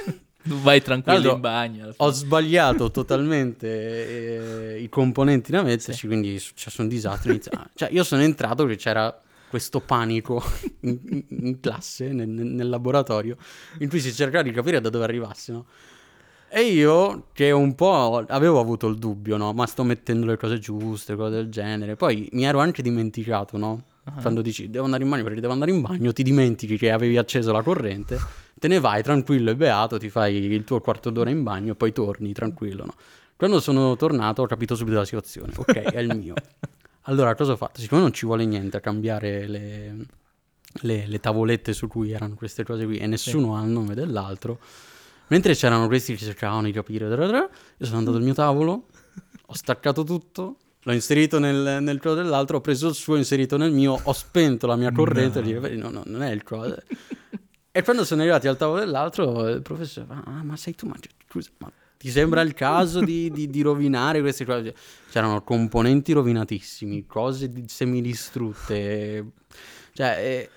Vai 0.43 0.83
tranquillo 0.83 1.37
in 1.37 1.41
bagno. 1.41 1.95
Ho 1.97 2.11
sbagliato 2.11 2.91
totalmente 2.91 4.75
eh, 4.75 4.79
i 4.83 4.91
componenti 4.91 5.53
da 5.53 5.63
metterci, 5.63 6.07
quindi 6.07 6.35
è 6.35 6.39
successo 6.39 6.83
un 6.83 6.89
disastro. 6.89 7.31
inizia- 7.31 7.71
cioè, 7.75 7.89
io 7.91 8.05
sono 8.05 8.21
entrato 8.21 8.67
che 8.67 8.77
c'era 8.77 9.19
questo 9.53 9.81
panico 9.81 10.43
in, 10.81 11.25
in- 11.29 11.61
classe, 11.61 12.11
nel, 12.11 12.27
nel 12.27 12.71
laboratorio, 12.71 13.37
in 13.81 13.91
cui 13.91 14.01
si 14.01 14.11
cercava 14.11 14.43
di 14.43 14.51
capire 14.51 14.81
da 14.81 14.89
dove 14.89 15.05
arrivasse, 15.05 15.53
no? 15.53 15.67
E 16.49 16.63
io, 16.63 17.27
che 17.35 17.51
un 17.51 17.75
po' 17.75 18.25
avevo 18.29 18.61
avuto 18.61 18.87
il 18.87 18.97
dubbio, 18.97 19.37
no? 19.37 19.53
Ma 19.53 19.67
sto 19.67 19.85
mettendo 19.85 20.25
le 20.25 20.39
cose 20.39 20.59
giuste, 20.59 21.17
cose 21.17 21.35
del 21.35 21.51
genere. 21.51 21.97
Poi 21.97 22.31
mi 22.33 22.45
ero 22.45 22.61
anche 22.61 22.81
dimenticato, 22.81 23.59
no? 23.59 23.83
Quando 24.21 24.41
dici 24.41 24.71
devo 24.71 24.85
andare 24.87 25.03
in 25.03 25.11
bagno 25.11 25.23
perché 25.23 25.41
devo 25.41 25.53
andare 25.53 25.71
in 25.71 25.83
bagno, 25.83 26.13
ti 26.13 26.23
dimentichi 26.23 26.79
che 26.79 26.91
avevi 26.91 27.19
acceso 27.19 27.53
la 27.53 27.63
corrente, 27.63 28.19
te 28.59 28.69
ne 28.69 28.81
vai 28.81 29.03
tranquillo 29.03 29.51
e 29.51 29.57
beato, 29.57 29.99
ti 29.99 30.09
fai 30.09 30.35
il 30.35 30.65
tuo 30.65 30.81
quarto 30.81 31.11
d'ora 31.11 31.29
in 31.29 31.43
bagno 31.43 31.73
e 31.73 31.75
poi 31.75 31.93
torni 31.93 32.33
tranquillo, 32.33 32.87
no? 32.87 32.95
Quando 33.37 33.61
sono 33.61 33.97
tornato 33.97 34.43
ho 34.43 34.47
capito 34.47 34.75
subito 34.75 34.97
la 34.97 35.05
situazione, 35.05 35.53
ok, 35.55 35.73
è 35.75 35.99
il 36.01 36.17
mio. 36.17 36.35
Allora 37.03 37.35
cosa 37.35 37.53
ho 37.53 37.57
fatto? 37.57 37.81
Siccome 37.81 38.01
non 38.01 38.13
ci 38.13 38.27
vuole 38.27 38.45
niente 38.45 38.77
a 38.77 38.81
cambiare 38.81 39.47
le, 39.47 39.97
le- 40.83 41.07
le 41.07 41.21
tavolette 41.21 41.73
su 41.73 41.89
cui 41.89 42.13
erano 42.13 42.35
queste 42.35 42.65
cose 42.65 42.85
qui 42.85 42.99
e 42.99 43.07
nessuno 43.07 43.57
ha 43.57 43.63
il 43.63 43.71
nome 43.71 43.95
dell'altro, 43.95 44.59
Mentre 45.33 45.55
c'erano 45.55 45.87
questi 45.87 46.15
che 46.15 46.23
cercavano 46.23 46.65
di 46.65 46.73
capire, 46.73 47.07
io 47.07 47.87
sono 47.87 47.97
andato 47.97 48.19
al 48.19 48.23
mio 48.23 48.35
tavolo, 48.35 48.89
ho 49.47 49.55
staccato 49.55 50.05
tutto, 50.05 50.57
l'ho 50.83 50.93
inserito 50.93 51.39
nel, 51.39 51.83
nel 51.83 51.99
crow 52.01 52.15
dell'altro, 52.15 52.59
ho 52.59 52.61
preso 52.61 52.89
il 52.89 52.95
suo, 52.95 53.17
inserito 53.17 53.57
nel 53.57 53.73
mio, 53.73 53.99
ho 54.03 54.13
spento 54.13 54.67
la 54.67 54.77
mia 54.77 54.93
corrente 54.93 55.41
no. 55.41 55.47
e 55.47 55.71
dico, 55.71 55.89
no, 55.89 55.89
no, 55.89 56.03
non 56.05 56.23
è 56.23 56.31
il 56.31 56.43
crow. 56.43 56.75
e 57.73 57.83
quando 57.83 58.05
sono 58.05 58.21
arrivati 58.21 58.47
al 58.47 58.59
tavolo 58.59 58.81
dell'altro, 58.81 59.49
il 59.49 59.63
professore, 59.63 60.07
ah, 60.11 60.43
ma 60.43 60.55
sei 60.57 60.75
tu, 60.75 60.87
ma, 60.87 60.97
scusa, 61.27 61.49
ma 61.57 61.73
ti 62.03 62.11
sembra 62.11 62.41
il 62.41 62.53
caso 62.53 62.99
di, 63.01 63.31
di, 63.31 63.49
di, 63.49 63.63
rovinare 63.63 64.21
queste 64.23 64.45
cose? 64.45 64.75
C'erano 65.09 65.45
componenti 65.45 66.11
rovinatissimi, 66.11 67.07
cose 67.07 67.49
semidistrutte. 67.67 69.25
Cioè, 69.93 70.17
e, 70.19 70.51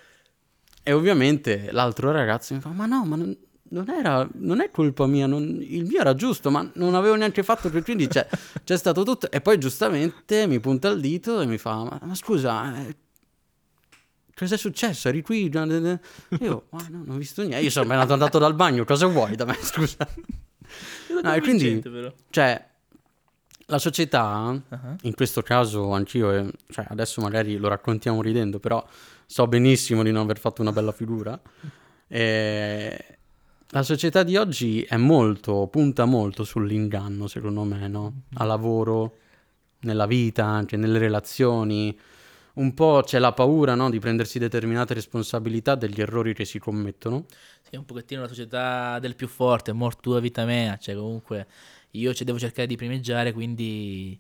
e, 0.81 0.91
ovviamente 0.91 1.69
l'altro 1.71 2.11
ragazzo 2.11 2.55
mi 2.55 2.61
fa, 2.61 2.69
ma 2.69 2.87
no, 2.87 3.05
ma 3.05 3.15
non, 3.15 3.37
non, 3.69 3.87
era, 3.91 4.27
non 4.37 4.59
è 4.59 4.71
colpa 4.71 5.05
mia, 5.05 5.27
non, 5.27 5.59
il 5.61 5.85
mio 5.85 5.99
era 5.99 6.15
giusto, 6.15 6.49
ma 6.49 6.67
non 6.73 6.95
avevo 6.95 7.13
neanche 7.13 7.43
fatto 7.43 7.69
quindi 7.69 8.07
c'è, 8.07 8.27
c'è 8.63 8.75
stato 8.75 9.03
tutto. 9.03 9.29
E 9.29 9.39
poi 9.39 9.59
giustamente 9.59 10.47
mi 10.47 10.59
punta 10.59 10.87
il 10.87 10.99
dito 10.99 11.41
e 11.41 11.45
mi 11.45 11.59
fa, 11.59 11.83
ma, 11.83 11.99
ma 12.01 12.15
scusa... 12.15 12.75
Eh, 12.87 12.95
cosa 14.35 14.55
è 14.55 14.57
successo? 14.57 15.09
Eri 15.09 15.21
qui? 15.21 15.43
Io, 15.43 16.65
ma 16.71 16.87
no, 16.89 17.03
non 17.05 17.09
ho 17.09 17.17
visto 17.17 17.43
niente. 17.43 17.63
Io 17.63 17.69
sono 17.69 17.93
andato 17.93 18.39
dal 18.39 18.55
bagno, 18.55 18.83
cosa 18.83 19.05
vuoi 19.05 19.35
da 19.35 19.45
me? 19.45 19.55
Scusa. 19.61 20.07
No, 21.23 21.33
e 21.33 21.41
quindi, 21.41 21.79
però. 21.79 22.13
cioè, 22.29 22.65
la 23.67 23.79
società, 23.79 24.49
uh-huh. 24.49 24.95
in 25.01 25.13
questo 25.13 25.41
caso 25.41 25.91
anch'io, 25.91 26.31
eh, 26.31 26.51
cioè, 26.69 26.85
adesso 26.89 27.21
magari 27.21 27.57
lo 27.57 27.67
raccontiamo 27.67 28.21
ridendo, 28.21 28.59
però 28.59 28.85
so 29.25 29.47
benissimo 29.47 30.03
di 30.03 30.11
non 30.11 30.23
aver 30.23 30.39
fatto 30.39 30.61
una 30.61 30.71
bella 30.71 30.91
figura. 30.91 31.39
E 32.07 33.17
la 33.69 33.81
società 33.81 34.21
di 34.21 34.37
oggi 34.37 34.83
è 34.83 34.95
molto, 34.95 35.67
punta 35.67 36.05
molto 36.05 36.43
sull'inganno, 36.43 37.27
secondo 37.27 37.63
me, 37.63 37.87
no? 37.87 38.01
Mm-hmm. 38.03 38.19
Al 38.35 38.47
lavoro, 38.47 39.17
nella 39.79 40.05
vita, 40.05 40.45
anche 40.45 40.77
nelle 40.77 40.99
relazioni. 40.99 41.97
Un 42.55 42.73
po' 42.73 43.01
c'è 43.03 43.19
la 43.19 43.33
paura, 43.33 43.75
no? 43.75 43.89
Di 43.89 43.99
prendersi 43.99 44.39
determinate 44.39 44.93
responsabilità 44.93 45.75
degli 45.75 45.99
errori 45.99 46.33
che 46.33 46.45
si 46.45 46.59
commettono. 46.59 47.25
Sì, 47.61 47.75
un 47.75 47.85
pochettino 47.85 48.21
la 48.21 48.27
società 48.27 48.99
del 48.99 49.15
più 49.15 49.27
forte, 49.27 49.73
mort 49.73 49.99
tua 49.99 50.19
vita 50.19 50.45
mea, 50.45 50.77
cioè 50.77 50.95
comunque 50.95 51.47
io 51.91 52.13
ci 52.13 52.23
devo 52.23 52.39
cercare 52.39 52.67
di 52.67 52.75
primeggiare, 52.75 53.33
quindi 53.33 54.19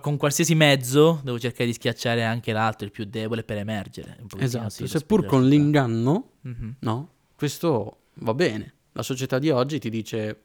con 0.00 0.16
qualsiasi 0.16 0.54
mezzo 0.54 1.20
devo 1.22 1.38
cercare 1.38 1.66
di 1.66 1.72
schiacciare 1.72 2.24
anche 2.24 2.52
l'altro, 2.52 2.84
il 2.84 2.92
più 2.92 3.04
debole, 3.04 3.44
per 3.44 3.56
emergere. 3.58 4.18
esatto, 4.38 4.70
sì, 4.70 4.86
seppur 4.86 5.26
con 5.26 5.46
l'inganno, 5.46 6.32
mm-hmm. 6.46 6.70
no? 6.80 7.10
Questo 7.36 7.98
va 8.14 8.34
bene. 8.34 8.74
La 8.92 9.02
società 9.02 9.38
di 9.38 9.50
oggi 9.50 9.78
ti 9.78 9.88
dice 9.88 10.42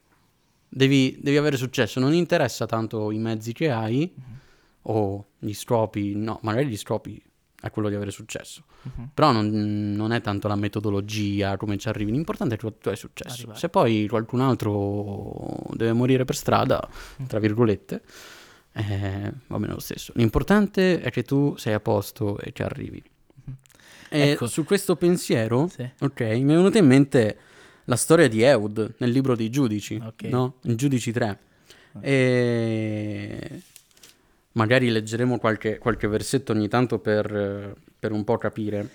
devi, 0.70 1.18
devi 1.20 1.38
avere 1.38 1.58
successo, 1.58 2.00
non 2.00 2.14
interessa 2.14 2.68
tanto 2.68 3.12
i 3.12 3.18
mezzi 3.18 3.52
che 3.52 3.72
hai 3.72 4.12
mm-hmm. 4.14 4.38
O 4.88 5.26
gli 5.40 5.54
stropi, 5.54 6.16
no, 6.16 6.40
magari 6.42 6.68
gli 6.68 6.78
stropi 6.78 7.22
è 7.60 7.72
quello 7.72 7.90
di 7.90 7.96
avere 7.96 8.12
successo. 8.12 8.64
Uh-huh. 8.84 9.10
Però 9.14 9.32
non, 9.32 9.94
non, 9.96 10.12
è 10.12 10.22
tanto 10.22 10.48
la 10.48 10.56
metodologia, 10.56 11.58
come 11.58 11.78
ci 11.78 11.88
arrivi, 11.88 12.12
l'importante 12.12 12.56
è 12.56 12.58
che 12.58 12.78
tu 12.78 12.90
hai 12.90 12.96
successo. 12.96 13.34
Arrivare. 13.34 13.60
Se 13.60 13.70
poi 13.70 14.08
qualcun 14.08 14.42
altro 14.42 15.64
deve 15.72 15.94
morire 15.94 16.26
per 16.26 16.36
strada, 16.36 16.88
mm. 17.22 17.26
tra 17.26 17.40
virgolette, 17.40 18.02
eh, 18.74 19.34
va 19.48 19.58
bene 19.58 19.74
lo 19.74 19.80
stesso. 19.80 20.12
L'importante 20.16 21.02
è 21.02 21.10
che 21.10 21.24
tu 21.24 21.56
sei 21.58 21.74
a 21.74 21.80
posto 21.80 22.38
e 22.40 22.52
ci 22.54 22.62
arrivi. 22.62 23.02
Uh-huh. 23.46 23.54
E 24.10 24.30
ecco. 24.32 24.46
su 24.46 24.64
questo 24.64 24.96
pensiero, 24.96 25.68
sì. 25.68 25.90
ok, 26.00 26.22
mi 26.22 26.54
è 26.54 26.56
venuta 26.56 26.78
in 26.78 26.86
mente 26.86 27.38
la 27.86 27.96
storia 27.96 28.28
di 28.28 28.44
Eud 28.44 28.96
nel 28.98 29.10
libro 29.10 29.36
dei 29.36 29.50
giudici, 29.50 30.00
okay. 30.04 30.30
no? 30.30 30.58
Giudici 30.62 31.12
3. 31.12 31.40
Okay. 31.94 32.10
E 32.12 33.62
magari 34.56 34.90
leggeremo 34.90 35.38
qualche, 35.38 35.78
qualche 35.78 36.08
versetto 36.08 36.52
ogni 36.52 36.68
tanto 36.68 37.00
per, 37.00 37.76
per 37.98 38.12
un 38.12 38.24
po' 38.24 38.38
capire. 38.38 38.90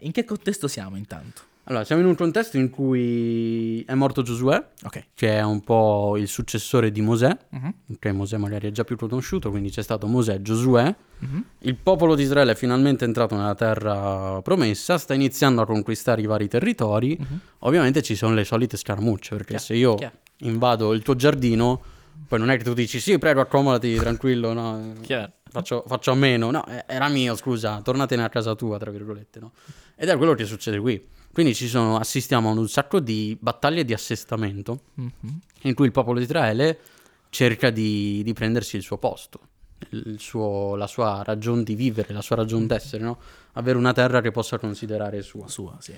In 0.00 0.12
che 0.12 0.24
contesto 0.24 0.68
siamo 0.68 0.96
intanto? 0.96 1.42
Allora, 1.68 1.84
siamo 1.84 2.02
in 2.02 2.06
un 2.06 2.14
contesto 2.14 2.58
in 2.58 2.70
cui 2.70 3.82
è 3.82 3.94
morto 3.94 4.22
Giosuè, 4.22 4.64
okay. 4.84 5.06
che 5.14 5.36
è 5.36 5.42
un 5.42 5.62
po' 5.62 6.16
il 6.16 6.28
successore 6.28 6.92
di 6.92 7.00
Mosè, 7.00 7.36
uh-huh. 7.50 7.74
ok, 7.94 8.06
Mosè 8.06 8.36
magari 8.36 8.68
è 8.68 8.70
già 8.70 8.84
più 8.84 8.96
conosciuto, 8.96 9.50
quindi 9.50 9.70
c'è 9.70 9.82
stato 9.82 10.06
Mosè, 10.06 10.40
Giosuè, 10.42 10.94
uh-huh. 11.18 11.42
il 11.58 11.74
popolo 11.74 12.14
di 12.14 12.22
Israele 12.22 12.52
è 12.52 12.54
finalmente 12.54 13.04
entrato 13.04 13.34
nella 13.34 13.56
terra 13.56 14.40
promessa, 14.42 14.96
sta 14.96 15.12
iniziando 15.14 15.60
a 15.60 15.66
conquistare 15.66 16.22
i 16.22 16.26
vari 16.26 16.46
territori, 16.46 17.16
uh-huh. 17.18 17.38
ovviamente 17.60 18.00
ci 18.00 18.14
sono 18.14 18.32
le 18.34 18.44
solite 18.44 18.76
scaramucce, 18.76 19.30
perché 19.30 19.56
Chiaro. 19.56 19.64
se 19.64 19.74
io 19.74 19.94
Chiaro. 19.96 20.18
invado 20.38 20.92
il 20.92 21.02
tuo 21.02 21.16
giardino 21.16 21.82
poi 22.26 22.38
non 22.38 22.50
è 22.50 22.56
che 22.56 22.64
tu 22.64 22.74
dici 22.74 23.00
sì, 23.00 23.18
prego, 23.18 23.40
accomodati 23.40 23.94
tranquillo, 23.94 24.52
no? 24.52 24.94
Faccio, 25.48 25.84
faccio, 25.86 26.10
a 26.10 26.14
meno. 26.14 26.50
No, 26.50 26.64
era 26.86 27.08
mio, 27.08 27.36
scusa, 27.36 27.80
tornatene 27.82 28.24
a 28.24 28.28
casa 28.28 28.54
tua, 28.54 28.78
tra 28.78 28.90
virgolette, 28.90 29.40
no? 29.40 29.52
Ed 29.94 30.08
è 30.08 30.16
quello 30.16 30.34
che 30.34 30.44
succede 30.44 30.78
qui. 30.78 31.14
Quindi 31.32 31.54
ci 31.54 31.68
sono, 31.68 31.98
assistiamo 31.98 32.50
ad 32.50 32.56
un 32.56 32.68
sacco 32.68 32.98
di 32.98 33.36
battaglie 33.38 33.84
di 33.84 33.92
assestamento 33.92 34.80
mm-hmm. 34.98 35.36
in 35.62 35.74
cui 35.74 35.84
il 35.84 35.92
popolo 35.92 36.18
di 36.18 36.24
Israele 36.24 36.78
cerca 37.28 37.70
di, 37.70 38.22
di 38.24 38.32
prendersi 38.32 38.76
il 38.76 38.82
suo 38.82 38.96
posto, 38.96 39.40
il 39.90 40.16
suo, 40.18 40.76
la 40.76 40.86
sua 40.86 41.22
ragione 41.22 41.62
di 41.62 41.74
vivere, 41.74 42.14
la 42.14 42.22
sua 42.22 42.36
ragione 42.36 42.66
d'essere, 42.66 43.04
no? 43.04 43.18
Avere 43.52 43.76
una 43.76 43.92
terra 43.92 44.20
che 44.20 44.30
possa 44.30 44.58
considerare 44.58 45.22
sua. 45.22 45.46
Sua, 45.46 45.76
sì. 45.78 45.94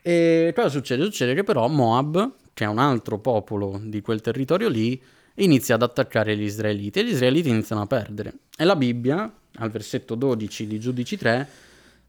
E 0.00 0.52
cosa 0.54 0.68
succede? 0.68 1.04
Succede 1.04 1.34
che 1.34 1.42
però 1.42 1.66
Moab, 1.68 2.34
che 2.54 2.64
è 2.64 2.68
un 2.68 2.78
altro 2.78 3.18
popolo 3.18 3.80
di 3.82 4.00
quel 4.00 4.20
territorio 4.20 4.68
lì, 4.68 5.00
inizia 5.38 5.74
ad 5.74 5.82
attaccare 5.82 6.36
gli 6.36 6.42
israeliti 6.42 6.98
e 6.98 7.04
gli 7.04 7.10
israeliti 7.10 7.48
iniziano 7.48 7.82
a 7.82 7.86
perdere. 7.86 8.32
E 8.56 8.64
la 8.64 8.76
Bibbia, 8.76 9.32
al 9.56 9.70
versetto 9.70 10.14
12 10.14 10.66
di 10.66 10.78
Giudici 10.78 11.16
3, 11.16 11.48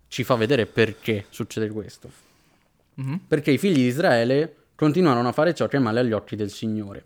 ci 0.07 0.23
fa 0.23 0.35
vedere 0.35 0.65
perché 0.65 1.25
succede 1.29 1.69
questo. 1.69 2.09
Mm-hmm. 2.99 3.15
Perché 3.27 3.51
i 3.51 3.57
figli 3.57 3.75
di 3.75 3.85
Israele 3.85 4.55
continuarono 4.75 5.27
a 5.27 5.31
fare 5.31 5.53
ciò 5.53 5.67
che 5.67 5.77
è 5.77 5.79
male 5.79 5.99
agli 5.99 6.11
occhi 6.11 6.35
del 6.35 6.49
Signore. 6.49 7.05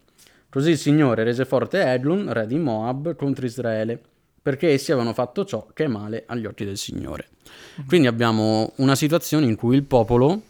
Così 0.50 0.72
il 0.72 0.78
Signore 0.78 1.24
rese 1.24 1.46
forte 1.46 1.82
Eglon, 1.82 2.32
re 2.32 2.46
di 2.46 2.58
Moab, 2.58 3.16
contro 3.16 3.46
Israele, 3.46 4.00
perché 4.42 4.70
essi 4.70 4.92
avevano 4.92 5.14
fatto 5.14 5.46
ciò 5.46 5.68
che 5.74 5.86
è 5.86 5.88
male 5.88 6.24
agli 6.28 6.46
occhi 6.46 6.66
del 6.66 6.78
Signore. 6.78 7.28
Mm-hmm. 7.30 7.88
Quindi 7.88 8.08
abbiamo 8.08 8.74
una 8.78 8.96
situazione 8.96 9.46
in 9.46 9.56
cui 9.56 9.76
il 9.76 9.84
popolo 9.84 10.42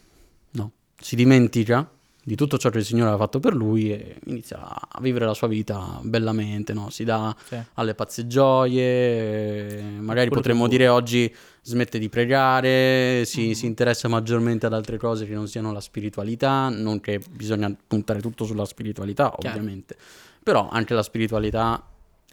no, 0.51 0.71
si 0.99 1.15
dimentica 1.15 1.89
di 2.25 2.35
tutto 2.35 2.57
ciò 2.57 2.69
che 2.69 2.77
il 2.77 2.85
Signore 2.85 3.09
aveva 3.09 3.25
fatto 3.25 3.41
per 3.41 3.53
lui 3.53 3.91
e 3.91 4.15
inizia 4.27 4.59
a 4.63 5.01
vivere 5.01 5.25
la 5.25 5.33
sua 5.33 5.47
vita 5.47 5.99
bellamente, 6.03 6.71
no? 6.71 6.89
si 6.89 7.03
dà 7.03 7.35
sì. 7.45 7.57
alle 7.73 7.95
pazze 7.95 8.27
gioie, 8.27 9.81
magari 9.99 10.27
Quello 10.27 10.41
potremmo 10.41 10.67
dire 10.69 10.87
oggi 10.87 11.33
smette 11.61 11.99
di 11.99 12.07
pregare, 12.07 13.25
si, 13.25 13.49
mm. 13.49 13.51
si, 13.51 13.65
interessa 13.65 14.07
maggiormente 14.07 14.65
ad 14.65 14.73
altre 14.73 14.97
cose 14.97 15.25
che 15.25 15.33
non 15.33 15.49
siano 15.49 15.73
la 15.73 15.81
spiritualità, 15.81 16.69
non 16.69 17.01
che 17.01 17.21
bisogna 17.29 17.75
puntare 17.87 18.21
tutto 18.21 18.45
sulla 18.45 18.65
spiritualità 18.65 19.33
Chiaro. 19.37 19.57
ovviamente, 19.57 19.97
però 20.41 20.69
anche 20.69 20.93
la 20.93 21.03
spiritualità 21.03 21.85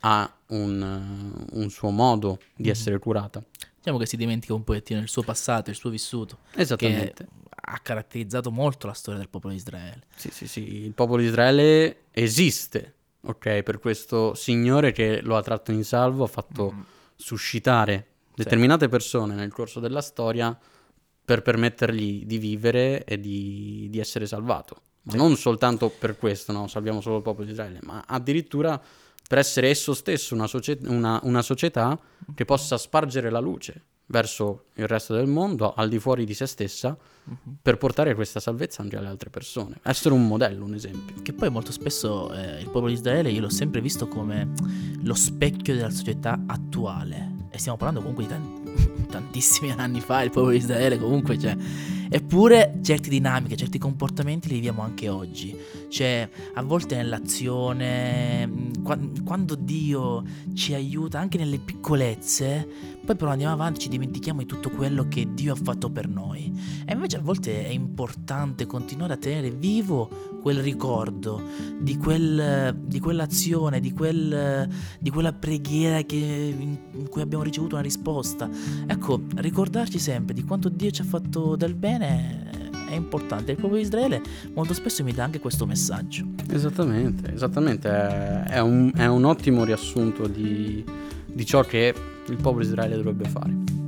ha 0.02 0.34
un, 0.48 1.46
un 1.50 1.70
suo 1.70 1.90
modo 1.90 2.38
di 2.54 2.68
mm. 2.68 2.70
essere 2.72 2.98
curata. 3.00 3.42
Diciamo 3.76 3.98
che 3.98 4.06
si 4.06 4.16
dimentica 4.16 4.54
un 4.54 4.62
pochettino 4.62 5.00
il 5.00 5.08
suo 5.08 5.22
passato, 5.22 5.70
il 5.70 5.76
suo 5.76 5.90
vissuto. 5.90 6.38
Esattamente 6.54 7.26
ha 7.72 7.78
caratterizzato 7.78 8.50
molto 8.50 8.86
la 8.86 8.92
storia 8.92 9.20
del 9.20 9.28
popolo 9.28 9.52
di 9.52 9.58
Israele. 9.58 10.02
Sì, 10.14 10.30
sì, 10.30 10.46
sì, 10.48 10.84
il 10.84 10.92
popolo 10.92 11.22
di 11.22 11.28
Israele 11.28 12.04
esiste, 12.10 12.94
ok, 13.22 13.62
per 13.62 13.78
questo 13.78 14.34
Signore 14.34 14.92
che 14.92 15.20
lo 15.22 15.36
ha 15.36 15.42
tratto 15.42 15.70
in 15.70 15.84
salvo, 15.84 16.24
ha 16.24 16.28
fatto 16.28 16.72
mm. 16.72 16.80
suscitare 17.14 18.06
determinate 18.34 18.84
sì. 18.84 18.90
persone 18.90 19.34
nel 19.34 19.52
corso 19.52 19.78
della 19.78 20.00
storia 20.00 20.56
per 21.24 21.42
permettergli 21.42 22.24
di 22.26 22.38
vivere 22.38 23.04
e 23.04 23.20
di, 23.20 23.86
di 23.88 23.98
essere 24.00 24.26
salvato. 24.26 24.82
Ma 25.02 25.12
sì. 25.12 25.16
non 25.16 25.36
soltanto 25.36 25.90
per 25.90 26.18
questo, 26.18 26.52
no? 26.52 26.66
salviamo 26.66 27.00
solo 27.00 27.18
il 27.18 27.22
popolo 27.22 27.44
di 27.44 27.52
Israele, 27.52 27.78
ma 27.82 28.02
addirittura 28.06 28.80
per 29.28 29.38
essere 29.38 29.68
esso 29.68 29.94
stesso 29.94 30.34
una, 30.34 30.48
socie- 30.48 30.80
una, 30.86 31.20
una 31.22 31.40
società 31.40 31.96
che 32.34 32.44
possa 32.44 32.76
spargere 32.76 33.30
la 33.30 33.38
luce 33.38 33.84
verso 34.10 34.64
il 34.74 34.86
resto 34.86 35.14
del 35.14 35.26
mondo, 35.26 35.72
al 35.72 35.88
di 35.88 35.98
fuori 35.98 36.24
di 36.24 36.34
se 36.34 36.46
stessa, 36.46 36.96
uh-huh. 37.24 37.56
per 37.62 37.78
portare 37.78 38.14
questa 38.14 38.40
salvezza 38.40 38.82
anche 38.82 38.96
alle 38.96 39.08
altre 39.08 39.30
persone. 39.30 39.78
Essere 39.82 40.14
un 40.14 40.26
modello, 40.26 40.64
un 40.64 40.74
esempio. 40.74 41.22
Che 41.22 41.32
poi 41.32 41.48
molto 41.50 41.72
spesso 41.72 42.32
eh, 42.32 42.60
il 42.60 42.66
popolo 42.66 42.88
di 42.88 42.94
Israele 42.94 43.30
io 43.30 43.40
l'ho 43.40 43.48
sempre 43.48 43.80
visto 43.80 44.08
come 44.08 44.52
lo 45.02 45.14
specchio 45.14 45.74
della 45.74 45.90
società 45.90 46.42
attuale. 46.46 47.38
E 47.50 47.58
stiamo 47.58 47.78
parlando 47.78 48.00
comunque 48.00 48.24
di 48.24 48.30
tanti, 48.30 49.06
tantissimi 49.10 49.70
anni 49.72 50.00
fa, 50.00 50.22
il 50.22 50.30
popolo 50.30 50.52
di 50.52 50.58
Israele 50.58 50.98
comunque, 50.98 51.38
cioè... 51.38 51.56
Eppure 52.12 52.80
certe 52.82 53.08
dinamiche, 53.08 53.56
certi 53.56 53.78
comportamenti 53.78 54.48
li 54.48 54.54
viviamo 54.54 54.82
anche 54.82 55.08
oggi. 55.08 55.56
Cioè, 55.88 56.28
a 56.54 56.62
volte 56.62 56.96
nell'azione, 56.96 58.50
qua- 58.82 58.98
quando 59.24 59.54
Dio 59.54 60.24
ci 60.52 60.74
aiuta 60.74 61.20
anche 61.20 61.38
nelle 61.38 61.60
piccolezze, 61.60 62.98
poi 63.10 63.18
però 63.18 63.32
andiamo 63.32 63.54
avanti 63.54 63.80
ci 63.80 63.88
dimentichiamo 63.88 64.38
di 64.38 64.46
tutto 64.46 64.70
quello 64.70 65.08
che 65.08 65.26
Dio 65.34 65.54
ha 65.54 65.56
fatto 65.56 65.90
per 65.90 66.06
noi. 66.06 66.52
E 66.86 66.92
invece 66.92 67.16
a 67.16 67.20
volte 67.20 67.66
è 67.66 67.70
importante 67.70 68.66
continuare 68.66 69.14
a 69.14 69.16
tenere 69.16 69.50
vivo 69.50 70.38
quel 70.40 70.60
ricordo 70.60 71.42
di, 71.80 71.96
quel, 71.96 72.72
di 72.84 73.00
quell'azione, 73.00 73.80
di, 73.80 73.92
quel, 73.92 74.68
di 75.00 75.10
quella 75.10 75.32
preghiera 75.32 76.02
che, 76.02 76.16
in, 76.16 77.08
cui 77.08 77.20
abbiamo 77.20 77.42
ricevuto 77.42 77.74
una 77.74 77.82
risposta. 77.82 78.48
Ecco, 78.86 79.22
ricordarci 79.36 79.98
sempre 79.98 80.32
di 80.32 80.44
quanto 80.44 80.68
Dio 80.68 80.90
ci 80.92 81.00
ha 81.00 81.04
fatto 81.04 81.56
del 81.56 81.74
bene 81.74 82.68
è 82.88 82.94
importante. 82.94 83.50
Il 83.50 83.56
popolo 83.56 83.76
di 83.76 83.82
Israele 83.82 84.22
molto 84.54 84.72
spesso 84.72 85.02
mi 85.02 85.12
dà 85.12 85.24
anche 85.24 85.40
questo 85.40 85.66
messaggio. 85.66 86.26
Esattamente, 86.48 87.32
esattamente. 87.32 87.88
È, 87.88 88.60
un, 88.60 88.92
è 88.94 89.06
un, 89.06 89.24
ottimo 89.24 89.64
riassunto 89.64 90.28
di, 90.28 90.84
di 91.26 91.44
ciò 91.44 91.62
che 91.62 92.09
il 92.28 92.36
popolo 92.36 92.62
Israele 92.62 92.96
dovrebbe 92.96 93.28
fare. 93.28 93.79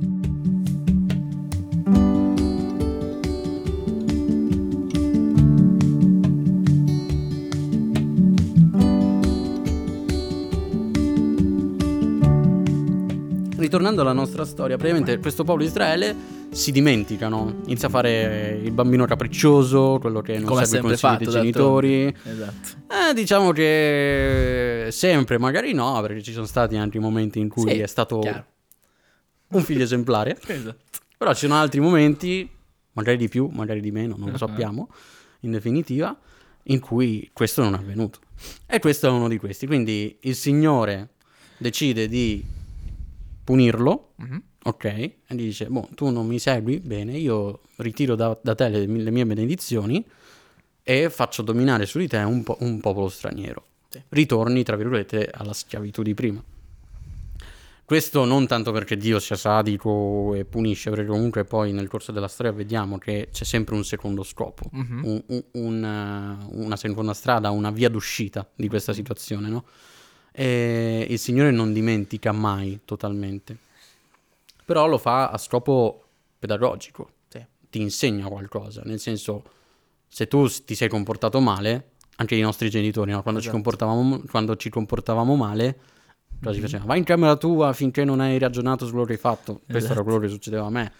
Ritornando 13.73 14.01
alla 14.01 14.13
nostra 14.13 14.45
storia, 14.45 14.77
praticamente 14.77 15.17
questo 15.17 15.43
popolo 15.43 15.63
di 15.63 15.69
Israele 15.69 16.15
si 16.51 16.71
dimenticano, 16.71 17.61
inizia 17.65 17.87
a 17.87 17.89
fare 17.91 18.59
il 18.63 18.71
bambino 18.71 19.05
capriccioso, 19.05 19.97
quello 19.99 20.21
che 20.21 20.37
non 20.37 20.43
Come 20.45 20.65
segue 20.65 20.77
i 20.77 20.81
consigli 20.99 20.99
fatto, 20.99 21.23
dei 21.23 21.33
genitori. 21.33 22.15
Esatto. 22.23 22.69
Eh, 23.09 23.13
diciamo 23.15 23.51
che 23.51 24.89
sempre, 24.91 25.39
magari 25.39 25.73
no, 25.73 25.99
perché 26.01 26.21
ci 26.21 26.33
sono 26.33 26.45
stati 26.45 26.75
anche 26.77 26.99
momenti 26.99 27.39
in 27.39 27.49
cui 27.49 27.71
Sì, 27.71 27.79
è 27.79 27.87
stato 27.87 28.19
chiaro. 28.19 28.45
un 29.47 29.63
figlio 29.63 29.83
esemplare. 29.83 30.37
Esatto. 30.45 30.77
Però 31.17 31.33
ci 31.33 31.47
sono 31.47 31.55
altri 31.55 31.79
momenti, 31.79 32.47
magari 32.91 33.17
di 33.17 33.27
più, 33.27 33.47
magari 33.51 33.79
di 33.81 33.89
meno, 33.91 34.13
non 34.19 34.27
lo 34.29 34.35
Ah. 34.35 34.37
sappiamo, 34.37 34.89
in 35.41 35.49
definitiva, 35.51 36.15
in 36.63 36.79
cui 36.79 37.27
questo 37.33 37.63
non 37.63 37.73
è 37.73 37.77
avvenuto. 37.77 38.19
E 38.67 38.77
questo 38.77 39.07
è 39.07 39.09
uno 39.09 39.27
di 39.27 39.39
questi. 39.39 39.65
Quindi 39.65 40.15
il 40.21 40.35
Signore 40.35 41.09
decide 41.57 42.07
di 42.07 42.43
punirlo, 43.43 44.13
Mhm. 44.17 44.41
ok? 44.63 44.83
E 44.85 45.15
gli 45.29 45.43
dice, 45.43 45.67
boh, 45.67 45.89
tu 45.95 46.09
non 46.09 46.25
mi 46.27 46.39
segui? 46.39 46.79
Bene, 46.79 47.17
io 47.17 47.61
ritiro 47.77 48.15
da, 48.15 48.37
da 48.41 48.55
te 48.55 48.69
le, 48.69 48.85
le 48.85 49.11
mie 49.11 49.25
benedizioni 49.25 50.03
e 50.83 51.09
faccio 51.09 51.41
dominare 51.41 51.85
su 51.85 51.97
di 51.99 52.07
te 52.07 52.17
un, 52.17 52.43
po- 52.43 52.57
un 52.61 52.79
popolo 52.79 53.09
straniero. 53.09 53.63
Sì. 53.89 54.01
Ritorni, 54.09 54.63
tra 54.63 54.75
virgolette, 54.75 55.29
alla 55.31 55.53
schiavitù 55.53 56.01
di 56.01 56.13
prima. 56.13 56.43
Questo 57.85 58.23
non 58.23 58.47
tanto 58.47 58.71
perché 58.71 58.95
Dio 58.95 59.19
sia 59.19 59.35
sadico 59.35 60.33
e 60.35 60.45
punisce, 60.45 60.89
perché 60.89 61.05
comunque 61.05 61.43
poi 61.43 61.73
nel 61.73 61.89
corso 61.89 62.11
della 62.13 62.29
storia 62.29 62.51
vediamo 62.53 62.97
che 62.97 63.27
c'è 63.31 63.43
sempre 63.43 63.75
un 63.75 63.83
secondo 63.83 64.23
scopo, 64.23 64.69
Mhm. 64.71 65.01
un- 65.03 65.23
un- 65.27 65.43
un, 65.51 66.39
uh, 66.49 66.63
una 66.63 66.75
seconda 66.77 67.13
strada, 67.13 67.51
una 67.51 67.71
via 67.71 67.89
d'uscita 67.89 68.49
di 68.55 68.69
questa 68.69 68.93
situazione, 68.93 69.49
no? 69.49 69.65
E 70.35 71.05
il 71.09 71.19
Signore 71.19 71.51
non 71.51 71.71
dimentica 71.73 72.31
mai 72.31 72.79
totalmente, 72.85 73.55
però 74.65 74.87
lo 74.87 74.97
fa 74.97 75.29
a 75.29 75.37
scopo 75.37 76.03
pedagogico, 76.39 77.09
Sì. 77.27 77.45
ti 77.69 77.81
insegna 77.81 78.27
qualcosa, 78.27 78.81
nel 78.85 78.99
senso 78.99 79.43
se 80.07 80.27
tu 80.27 80.47
ti 80.47 80.73
sei 80.75 80.89
comportato 80.89 81.39
male, 81.39 81.89
anche 82.17 82.35
i 82.35 82.41
nostri 82.41 82.69
genitori, 82.69 83.11
no? 83.11 83.21
quando, 83.21 83.39
Esatto. 83.39 83.55
ci 83.55 83.61
comportavamo, 83.63 84.23
quando 84.29 84.55
ci 84.55 84.69
comportavamo 84.69 85.35
male, 85.35 85.77
cosa 86.41 86.51
ci 86.53 86.57
Mhm. 86.57 86.61
facevano? 86.65 86.87
Vai 86.87 86.97
in 86.97 87.03
camera 87.03 87.35
tua 87.35 87.73
finché 87.73 88.03
non 88.03 88.19
hai 88.19 88.37
ragionato 88.39 88.85
su 88.85 88.91
quello 88.91 89.05
che 89.05 89.13
hai 89.13 89.17
fatto. 89.19 89.53
Questo 89.65 89.77
Esatto. 89.77 89.93
era 89.93 90.03
quello 90.03 90.19
che 90.19 90.27
succedeva 90.29 90.65
a 90.65 90.69
me. 90.69 90.91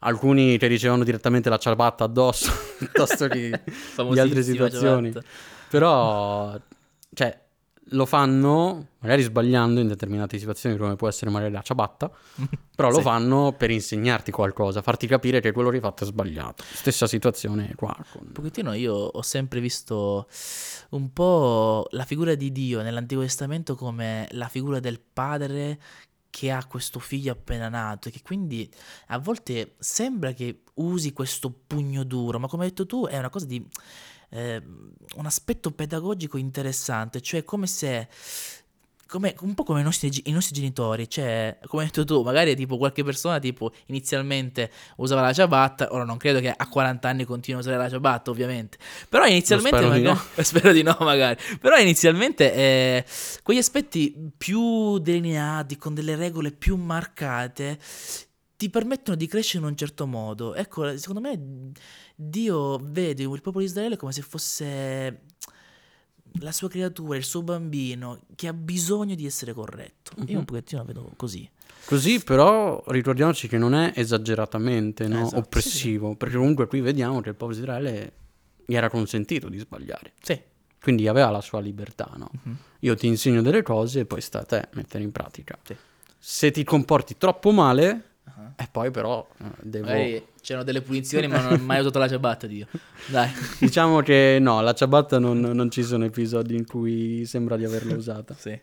Alcuni 0.00 0.56
che 0.58 0.68
ricevevano 0.68 1.02
direttamente 1.04 1.48
la 1.48 1.58
ciabatta 1.58 2.04
addosso 2.04 2.50
piuttosto 2.78 3.26
che 3.26 3.60
di 4.12 4.18
altre 4.20 4.42
situazioni. 4.44 5.08
ciabatta. 5.12 5.26
Però, 5.68 6.58
cioè, 7.14 7.40
lo 7.90 8.06
fanno 8.06 8.86
magari 9.00 9.22
sbagliando 9.22 9.80
in 9.80 9.88
determinate 9.88 10.38
situazioni, 10.38 10.76
come 10.76 10.96
può 10.96 11.08
essere 11.08 11.30
magari 11.30 11.52
la 11.52 11.62
ciabatta, 11.62 12.10
però 12.74 12.90
lo 12.90 12.96
Sì. 12.96 13.02
fanno 13.02 13.54
per 13.56 13.70
insegnarti 13.70 14.30
qualcosa, 14.30 14.82
farti 14.82 15.06
capire 15.06 15.40
che 15.40 15.52
quello 15.52 15.70
che 15.70 15.76
hai 15.76 15.82
fatto 15.82 16.04
è 16.04 16.06
sbagliato. 16.06 16.62
Stessa 16.64 17.06
situazione 17.06 17.74
qua. 17.76 17.96
con- 18.12 18.26
Un 18.26 18.32
pochettino 18.32 18.72
io 18.72 18.94
ho 18.94 19.22
sempre 19.22 19.60
visto 19.60 20.26
un 20.90 21.12
po' 21.12 21.86
la 21.90 22.04
figura 22.04 22.34
di 22.34 22.50
Dio 22.52 22.82
nell'Antico 22.82 23.20
Testamento 23.20 23.74
come 23.74 24.26
la 24.32 24.48
figura 24.48 24.80
del 24.80 25.00
padre 25.00 25.78
che 26.30 26.50
ha 26.50 26.64
questo 26.66 26.98
figlio 26.98 27.32
appena 27.32 27.68
nato 27.70 28.08
e 28.08 28.10
che 28.12 28.20
quindi 28.22 28.70
a 29.08 29.18
volte 29.18 29.74
sembra 29.78 30.32
che 30.32 30.60
usi 30.74 31.12
questo 31.12 31.50
pugno 31.66 32.04
duro, 32.04 32.38
ma 32.38 32.48
come 32.48 32.64
hai 32.64 32.68
detto 32.68 32.86
tu 32.86 33.06
è 33.06 33.18
una 33.18 33.30
cosa 33.30 33.46
di 33.46 33.66
eh, 34.30 34.62
un 35.16 35.26
aspetto 35.26 35.70
pedagogico 35.70 36.36
interessante, 36.36 37.20
cioè 37.20 37.44
come 37.44 37.66
se 37.66 38.08
come- 39.08 39.34
un 39.40 39.54
po' 39.54 39.64
come 39.64 39.80
i 39.80 39.82
nostri, 39.82 40.10
i 40.24 40.30
nostri 40.32 40.54
genitori, 40.54 41.08
cioè, 41.08 41.58
come 41.66 41.82
hai 41.82 41.88
detto 41.88 42.04
tu, 42.04 42.22
magari 42.22 42.54
tipo 42.54 42.76
qualche 42.76 43.02
persona 43.02 43.38
tipo 43.38 43.72
inizialmente 43.86 44.70
usava 44.96 45.22
la 45.22 45.32
ciabatta, 45.32 45.88
ora 45.92 46.04
non 46.04 46.18
credo 46.18 46.40
che 46.40 46.52
a 46.54 46.68
40 46.68 47.08
anni 47.08 47.24
continui 47.24 47.58
a 47.58 47.62
usare 47.62 47.78
la 47.78 47.88
ciabatta, 47.88 48.30
ovviamente, 48.30 48.76
però 49.08 49.26
inizialmente 49.26 49.78
spero 49.78 49.92
di 49.94 50.02
magari, 50.02 50.20
spero 50.44 50.72
di 50.72 50.82
no 50.82 50.96
magari, 51.00 51.42
però 51.58 51.78
inizialmente 51.78 52.52
eh, 52.52 53.04
quegli 53.42 53.58
aspetti 53.58 54.14
più 54.36 54.98
delineati, 54.98 55.78
con 55.78 55.94
delle 55.94 56.14
regole 56.14 56.52
più 56.52 56.76
marcate, 56.76 57.78
ti 58.58 58.70
permettono 58.70 59.16
di 59.16 59.28
crescere 59.28 59.62
in 59.62 59.70
un 59.70 59.76
certo 59.76 60.04
modo. 60.04 60.52
Ecco, 60.56 60.98
secondo 60.98 61.20
me 61.20 61.70
Dio 62.16 62.76
vede 62.82 63.22
il 63.22 63.40
popolo 63.40 63.60
di 63.60 63.70
Israele 63.70 63.96
come 63.96 64.10
se 64.10 64.20
fosse 64.22 65.20
la 66.40 66.50
sua 66.50 66.68
creatura, 66.68 67.16
il 67.16 67.22
suo 67.22 67.42
bambino, 67.42 68.22
che 68.34 68.48
ha 68.48 68.52
bisogno 68.52 69.14
di 69.14 69.24
essere 69.26 69.52
corretto. 69.52 70.10
Io 70.22 70.32
Mhm. 70.32 70.36
un 70.38 70.44
pochettino 70.44 70.80
la 70.80 70.86
vedo 70.88 71.12
così. 71.14 71.48
Così 71.84 72.18
però 72.22 72.82
ricordiamoci 72.88 73.46
che 73.46 73.58
non 73.58 73.74
è 73.74 73.92
esageratamente 73.94 75.06
no, 75.06 75.22
Esatto, 75.22 75.36
oppressivo, 75.38 76.16
perché 76.16 76.36
comunque 76.36 76.66
qui 76.66 76.80
vediamo 76.80 77.20
che 77.20 77.28
il 77.28 77.34
popolo 77.36 77.56
di 77.56 77.62
Israele 77.62 78.12
gli 78.66 78.74
era 78.74 78.90
consentito 78.90 79.48
di 79.48 79.58
sbagliare, 79.58 80.14
Sì. 80.20 80.36
quindi 80.82 81.06
aveva 81.06 81.30
la 81.30 81.40
sua 81.40 81.60
libertà. 81.60 82.10
No? 82.16 82.28
Mhm. 82.42 82.56
Io 82.80 82.96
ti 82.96 83.06
insegno 83.06 83.40
delle 83.40 83.62
cose 83.62 84.00
e 84.00 84.04
poi 84.04 84.20
sta 84.20 84.40
a 84.40 84.44
te 84.44 84.68
mettere 84.72 85.04
in 85.04 85.12
pratica. 85.12 85.56
Sì. 85.62 85.76
Se 86.18 86.50
ti 86.50 86.64
comporti 86.64 87.16
troppo 87.16 87.52
male, 87.52 88.16
Ah. 88.38 88.52
e 88.56 88.68
poi 88.70 88.92
però 88.92 89.26
eh, 89.38 89.44
devo... 89.62 89.86
Magari 89.86 90.24
c'erano 90.40 90.64
delle 90.64 90.80
punizioni, 90.80 91.26
ma 91.26 91.42
non 91.42 91.54
ho 91.54 91.64
mai 91.64 91.80
usato 91.80 91.98
la 91.98 92.08
ciabatta, 92.08 92.46
Dio. 92.46 92.68
Dai. 93.06 93.28
Diciamo 93.58 94.00
che 94.00 94.38
no, 94.40 94.60
la 94.60 94.74
ciabatta 94.74 95.18
non, 95.18 95.40
non 95.40 95.70
ci 95.72 95.82
sono 95.82 96.04
episodi 96.04 96.54
in 96.54 96.64
cui 96.64 97.24
sembra 97.26 97.56
di 97.56 97.64
averla 97.64 97.96
usata. 97.96 98.34
Sì. 98.34 98.58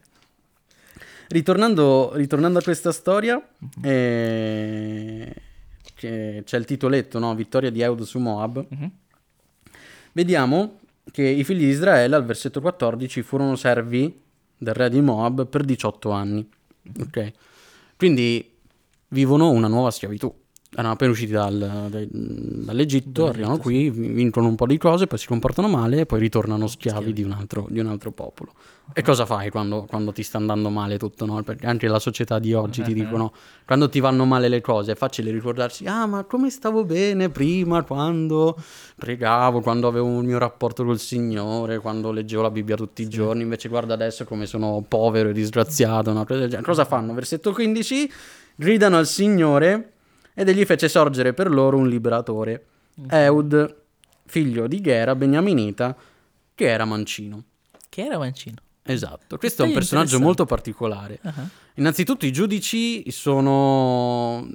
Ritornando, 1.27 2.11
ritornando 2.13 2.59
a 2.59 2.61
questa 2.61 2.93
storia, 2.93 3.45
eh, 3.83 5.35
che 5.93 6.41
c'è 6.45 6.57
il 6.57 6.65
titoletto, 6.65 7.19
no? 7.19 7.35
Vittoria 7.35 7.69
di 7.69 7.81
Eud 7.81 8.01
su 8.03 8.19
Moab. 8.19 8.65
Mhm. 8.69 8.91
Vediamo 10.13 10.79
che 11.11 11.23
i 11.23 11.43
figli 11.43 11.65
di 11.65 11.69
Israele, 11.69 12.15
al 12.15 12.23
versetto 12.23 12.61
14, 12.61 13.21
furono 13.21 13.57
servi 13.57 14.21
del 14.57 14.73
re 14.73 14.89
di 14.89 15.01
Moab 15.01 15.47
per 15.47 15.63
18 15.63 16.11
anni. 16.11 16.49
Ok? 16.99 17.31
Quindi 17.97 18.54
vivono 19.15 19.49
una 19.49 19.67
nuova 19.69 19.89
schiavitù. 19.91 20.31
Erano 20.77 20.91
appena 20.95 21.11
usciti 21.11 21.31
dal- 21.31 21.87
dai- 21.89 22.09
dall'Egitto, 22.11 23.27
arrivano 23.27 23.57
qui, 23.57 23.89
vi- 23.89 24.09
vincono 24.09 24.49
un 24.49 24.55
po' 24.55 24.65
di 24.65 24.77
cose, 24.77 25.07
poi 25.07 25.17
si 25.17 25.25
comportano 25.25 25.69
male 25.69 26.01
e 26.01 26.05
poi 26.05 26.19
ritornano 26.19 26.67
schiavi, 26.67 26.97
Schiavi. 26.97 27.13
Di, 27.13 27.23
un 27.23 27.31
altro, 27.31 27.65
di 27.69 27.79
un 27.79 27.87
altro 27.87 28.11
popolo. 28.11 28.51
E 28.91 29.01
cosa 29.01 29.25
fai 29.25 29.49
quando, 29.51 29.85
quando 29.87 30.11
ti 30.11 30.21
sta 30.21 30.37
andando 30.37 30.69
male 30.69 30.97
tutto? 30.97 31.25
No? 31.25 31.41
Perché 31.43 31.65
anche 31.65 31.87
la 31.87 31.97
società 31.97 32.39
di 32.39 32.53
oggi 32.53 32.83
ti 32.83 32.93
dicono, 32.93 33.31
quando 33.65 33.87
ti 33.87 34.01
vanno 34.01 34.25
male 34.25 34.49
le 34.49 34.59
cose 34.59 34.91
è 34.91 34.95
facile 34.95 35.31
ricordarsi, 35.31 35.85
ah 35.85 36.05
ma 36.07 36.25
come 36.25 36.49
stavo 36.49 36.83
bene 36.83 37.29
prima, 37.29 37.83
quando 37.83 38.57
pregavo, 38.97 39.61
quando 39.61 39.87
avevo 39.87 40.19
il 40.19 40.25
mio 40.25 40.37
rapporto 40.39 40.83
col 40.83 40.99
Signore, 40.99 41.79
quando 41.79 42.11
leggevo 42.11 42.41
la 42.41 42.51
Bibbia 42.51 42.75
tutti 42.75 43.01
i 43.01 43.07
giorni, 43.07 43.43
invece 43.43 43.69
guarda 43.69 43.93
adesso 43.93 44.25
come 44.25 44.45
sono 44.45 44.83
povero 44.85 45.29
e 45.29 45.33
disgraziato. 45.33 46.11
no? 46.11 46.25
Cosa 46.61 46.83
fanno? 46.83 47.13
Versetto 47.13 47.53
15, 47.53 48.11
gridano 48.55 48.97
al 48.97 49.07
Signore 49.07 49.93
ed 50.33 50.49
egli 50.49 50.65
fece 50.65 50.89
sorgere 50.89 51.33
per 51.33 51.49
loro 51.49 51.77
un 51.77 51.87
liberatore, 51.87 52.65
Eud, 53.09 53.75
figlio 54.25 54.67
di 54.67 54.81
Gera, 54.81 55.15
beniaminita, 55.15 55.95
che 56.53 56.65
era 56.65 56.85
mancino. 56.85 57.43
Che 57.89 58.01
era 58.01 58.17
mancino. 58.17 58.55
Esatto, 58.83 59.37
questo 59.37 59.63
è 59.63 59.67
un 59.67 59.73
personaggio 59.73 60.19
molto 60.19 60.45
particolare. 60.45 61.19
Ah. 61.23 61.47
Innanzitutto 61.75 62.25
i 62.25 62.31
giudici 62.31 63.09
sono... 63.11 64.47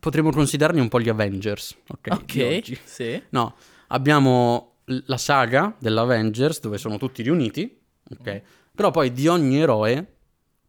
potremmo 0.00 0.30
considerarli 0.30 0.80
un 0.80 0.88
po' 0.88 1.00
gli 1.00 1.08
Avengers, 1.08 1.76
ok? 1.88 2.08
Ok, 2.10 2.80
sì. 2.84 3.22
No, 3.30 3.54
abbiamo 3.88 4.76
la 4.84 5.18
saga 5.18 5.74
dell'Avengers 5.78 6.60
dove 6.60 6.78
sono 6.78 6.96
tutti 6.96 7.22
riuniti, 7.22 7.78
ok? 8.10 8.42
Però 8.74 8.90
poi 8.90 9.12
di 9.12 9.28
ogni 9.28 9.60
eroe 9.60 10.14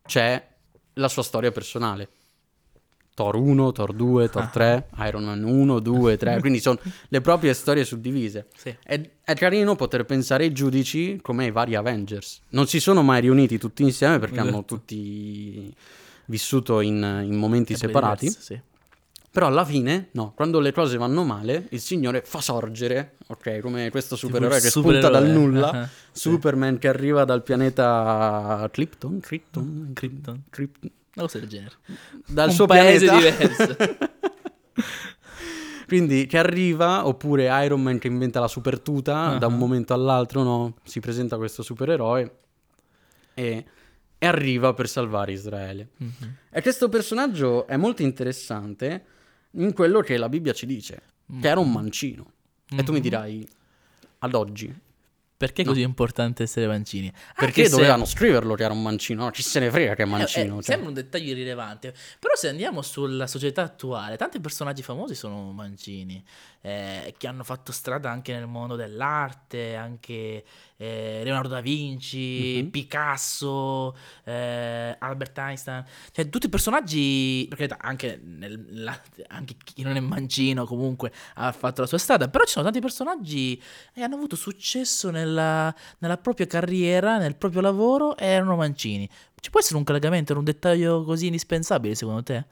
c'è 0.06 0.48
la 0.93 1.08
sua 1.08 1.24
storia 1.24 1.52
personale. 1.52 2.10
Thor 3.15 3.36
1, 3.38 3.71
Thor 3.71 3.93
2, 3.93 4.30
Thor 4.30 4.47
3, 4.47 4.88
Iron 5.08 5.23
Man 5.23 5.41
1, 5.43 5.80
2, 5.80 6.17
3, 6.17 6.39
quindi 6.41 6.60
sono 6.60 6.78
le 7.08 7.21
proprie 7.21 7.54
storie 7.54 7.86
suddivise. 7.86 8.47
Sì. 8.56 8.75
È, 8.84 9.10
è 9.23 9.34
carino 9.36 9.75
poter 9.75 10.04
pensare 10.06 10.43
ai 10.43 10.51
giudici 10.51 11.19
come 11.21 11.45
ai 11.45 11.51
vari 11.51 11.75
Avengers. 11.75 12.41
Non 12.49 12.67
si 12.67 12.82
sono 12.82 13.01
mai 13.04 13.21
riuniti 13.21 13.58
tutti 13.58 13.84
insieme 13.84 14.19
perché 14.19 14.36
Esatto. 14.36 14.49
hanno 14.49 14.65
tutti 14.65 15.73
vissuto 16.25 16.82
in, 16.82 16.95
in 17.23 17.36
momenti 17.36 17.73
Tempi 17.73 17.88
separati. 17.88 18.25
diversi, 18.28 18.43
sì. 18.54 18.60
Però 19.32 19.47
alla 19.47 19.65
fine, 19.65 20.10
no, 20.12 20.32
quando 20.34 20.60
le 20.60 20.71
cose 20.71 20.97
vanno 20.97 21.23
male, 21.23 21.67
il 21.71 21.80
Signore 21.82 22.21
fa 22.25 22.39
sorgere, 22.39 23.15
ok, 23.28 23.60
come 23.60 23.89
questo 23.91 24.15
supereroe 24.15 24.60
che 24.62 24.69
spunta 24.69 25.10
dal 25.10 25.23
supereroe, 25.25 25.34
nulla, 25.34 25.69
ah, 25.71 25.89
sì. 26.12 26.19
Superman 26.19 26.78
che 26.78 26.88
arriva 26.88 27.25
dal 27.25 27.43
pianeta 27.43 28.67
Krypton, 28.71 29.19
Krypton, 29.19 29.91
Krypton. 29.93 30.43
Krypton, 30.49 30.89
Una 31.15 31.25
cosa 31.25 31.39
del 31.39 31.47
genere. 31.49 31.75
dal 32.28 32.49
Un 32.49 32.54
suo 32.56 32.65
paese 32.65 33.06
pianeta. 33.06 33.17
diverso. 33.45 33.75
Quindi 35.88 36.25
che 36.25 36.38
arriva, 36.39 37.06
oppure 37.08 37.45
Iron 37.63 37.82
Man 37.82 37.99
che 37.99 38.08
inventa 38.08 38.39
la 38.39 38.47
super 38.47 38.80
tuta, 38.80 39.38
da 39.38 39.45
un 39.47 39.58
momento 39.58 39.93
all'altro, 39.93 40.41
no, 40.41 40.75
si 40.84 40.99
presenta 40.99 41.38
questo 41.38 41.62
supereroe 41.62 42.38
e, 43.36 43.65
e 44.17 44.25
arriva 44.25 44.73
per 44.73 44.89
salvare 44.89 45.32
Israele. 45.32 45.89
Mhm. 45.97 46.36
E 46.49 46.62
questo 46.63 46.89
personaggio 46.89 47.67
è 47.67 47.78
molto 47.78 48.01
interessante 48.01 49.06
in 49.51 49.73
quello 49.73 49.99
che 50.01 50.17
la 50.17 50.28
Bibbia 50.28 50.54
ci 50.54 50.65
dice, 50.65 51.01
che 51.39 51.47
era 51.47 51.60
un 51.60 51.71
mancino. 51.71 52.32
E 52.75 52.82
tu 52.84 52.91
mi 52.91 52.97
Mhm. 52.97 53.04
dirai, 53.04 53.47
ad 54.19 54.34
oggi, 54.34 54.73
Perché 55.38 55.63
è 55.63 55.65
così 55.65 55.82
importante 55.82 56.43
essere 56.43 56.65
mancini? 56.67 57.12
perché 57.12 57.45
Anche 57.45 57.65
se- 57.65 57.69
dovevano 57.71 58.06
scriverlo 58.06 58.56
che 58.56 58.63
era 58.63 58.74
un 58.74 58.82
mancino? 58.82 59.24
No, 59.26 59.30
chi 59.32 59.41
se 59.41 59.60
ne 59.60 59.69
frega 59.69 59.93
che 59.93 60.04
è 60.04 60.06
Eh, 60.06 60.10
mancino. 60.10 60.45
eh, 60.60 60.62
cioè. 60.62 60.63
Sembra 60.63 60.88
un 60.88 60.93
dettaglio 60.93 61.32
irrilevante, 61.32 61.93
però 62.19 62.34
se 62.36 62.48
andiamo 62.48 62.82
sulla 62.82 63.28
società 63.28 63.62
attuale, 63.63 64.15
tanti 64.15 64.39
personaggi 64.39 64.82
famosi 64.82 65.13
sono 65.13 65.52
mancini, 65.52 66.24
eh, 66.62 67.13
che 67.17 67.28
hanno 67.28 67.43
fatto 67.43 67.71
strada 67.74 68.10
anche 68.10 68.32
nel 68.34 68.48
mondo 68.48 68.76
dell'arte, 68.76 69.76
anche 69.76 70.43
eh, 70.78 71.21
Leonardo 71.24 71.48
da 71.50 71.62
Vinci, 71.62 72.62
Mhm. 72.63 72.69
Picasso, 72.69 73.95
eh, 74.26 74.95
Albert 75.00 75.38
Einstein, 75.38 75.86
cioè 76.12 76.28
tutti 76.30 76.50
personaggi, 76.50 77.45
per 77.48 77.58
carità, 77.58 77.78
anche, 77.80 78.19
nel- 78.21 78.65
la- 78.84 79.00
anche 79.28 79.56
chi 79.63 79.84
non 79.84 79.95
è 79.95 80.00
mancino 80.02 80.65
comunque 80.65 81.13
ha 81.36 81.52
fatto 81.54 81.80
la 81.82 81.88
sua 81.88 81.98
strada, 81.98 82.28
però 82.28 82.43
ci 82.43 82.52
sono 82.52 82.65
tanti 82.65 82.82
personaggi 82.82 83.62
che 83.93 84.02
hanno 84.04 84.15
avuto 84.15 84.36
successo 84.36 85.10
nella, 85.25 85.73
nella 85.99 86.17
propria 86.17 86.47
carriera, 86.47 87.17
nel 87.17 87.35
proprio 87.35 87.61
lavoro 87.61 88.17
erano 88.17 88.55
mancini. 88.55 89.09
Ci 89.39 89.49
può 89.49 89.59
essere 89.59 89.77
un 89.77 89.83
collegamento, 89.83 90.38
un 90.38 90.43
dettaglio 90.43 91.03
così 91.03 91.25
indispensabile 91.27 91.95
secondo 91.95 92.23
te? 92.23 92.45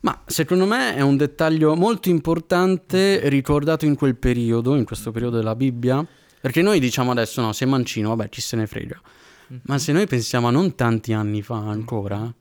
Ma 0.00 0.22
secondo 0.26 0.64
me 0.64 0.94
è 0.94 1.00
un 1.00 1.16
dettaglio 1.16 1.74
molto 1.74 2.08
importante 2.08 3.28
ricordato 3.28 3.84
in 3.84 3.96
quel 3.96 4.16
periodo, 4.16 4.74
in 4.76 4.84
questo 4.84 5.10
periodo 5.10 5.36
della 5.36 5.54
Bibbia, 5.54 6.06
perché 6.40 6.62
noi 6.62 6.80
diciamo 6.80 7.10
adesso 7.10 7.40
no, 7.42 7.52
sei 7.52 7.68
mancino, 7.68 8.08
vabbè, 8.14 8.28
ci 8.30 8.40
se 8.40 8.56
ne 8.56 8.66
frega. 8.66 9.00
Ma 9.62 9.78
se 9.78 9.92
noi 9.92 10.06
pensiamo 10.06 10.46
a 10.46 10.50
non 10.50 10.74
tanti 10.76 11.12
anni 11.12 11.42
fa 11.42 11.56
ancora, 11.56 12.32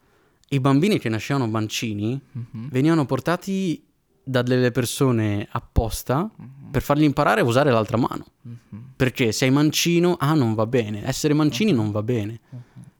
i 0.49 0.59
bambini 0.59 0.99
che 0.99 1.09
nascevano 1.09 1.47
mancini 1.47 2.19
Mhm. 2.31 2.69
venivano 2.69 3.05
portati 3.05 3.83
da 4.29 4.43
delle 4.43 4.69
persone 4.71 5.47
apposta 5.49 6.29
per 6.69 6.83
fargli 6.83 7.01
imparare 7.03 7.41
a 7.41 7.43
usare 7.43 7.71
l'altra 7.71 7.97
mano. 7.97 8.25
Mhm. 8.43 8.83
Perché 8.95 9.31
sei 9.31 9.49
mancino, 9.49 10.17
ah 10.19 10.33
non 10.35 10.53
va 10.53 10.67
bene, 10.67 11.05
essere 11.05 11.33
mancini 11.33 11.71
non 11.71 11.89
va 11.91 12.03
bene. 12.03 12.39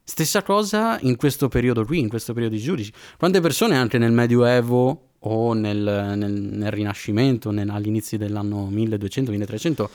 Stessa 0.04 0.42
cosa 0.42 0.98
in 1.02 1.15
questo 1.18 1.50
periodo 1.50 1.86
qui, 1.86 2.00
in 2.00 2.10
questo 2.10 2.34
periodo 2.34 2.56
di 2.56 2.62
giudici. 2.62 2.92
Quante 3.18 3.42
persone 3.42 3.78
anche 3.78 4.00
nel 4.00 4.12
Medioevo 4.12 5.10
o 5.20 5.54
nel, 5.54 5.78
nel- 6.18 6.32
nel 6.32 6.72
Rinascimento, 6.72 7.52
nel- 7.52 7.70
agli 7.70 7.88
inizi 7.88 8.18
dell'anno 8.18 8.68
1200-1300, 8.72 9.88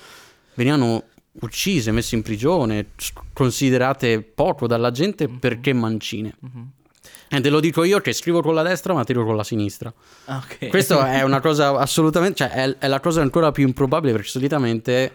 venivano 0.55 1.03
uccise, 1.41 1.91
messe 1.91 2.15
in 2.15 2.23
prigione, 2.23 2.91
considerate 3.33 4.23
poco 4.23 4.69
dalla 4.69 4.93
gente 4.93 5.29
perché 5.29 5.73
mancine. 5.73 6.35
E 7.29 7.41
te 7.41 7.51
lo 7.51 7.61
dico 7.61 7.85
io 7.85 8.01
che 8.01 8.13
scrivo 8.13 8.43
con 8.43 8.55
la 8.55 8.63
destra 8.63 8.95
ma 8.95 9.05
tiro 9.05 9.25
con 9.25 9.37
la 9.37 9.45
sinistra. 9.45 9.93
Ah, 10.27 10.43
ok. 10.45 10.69
Questa 10.69 11.13
è 11.19 11.23
una 11.23 11.41
cosa 11.41 11.77
assolutamente, 11.77 12.37
cioè 12.37 12.51
è, 12.51 12.77
è 12.79 12.89
la 12.89 13.01
cosa 13.01 13.23
ancora 13.23 13.51
più 13.51 13.67
improbabile 13.67 14.13
perché 14.13 14.29
solitamente 14.29 15.13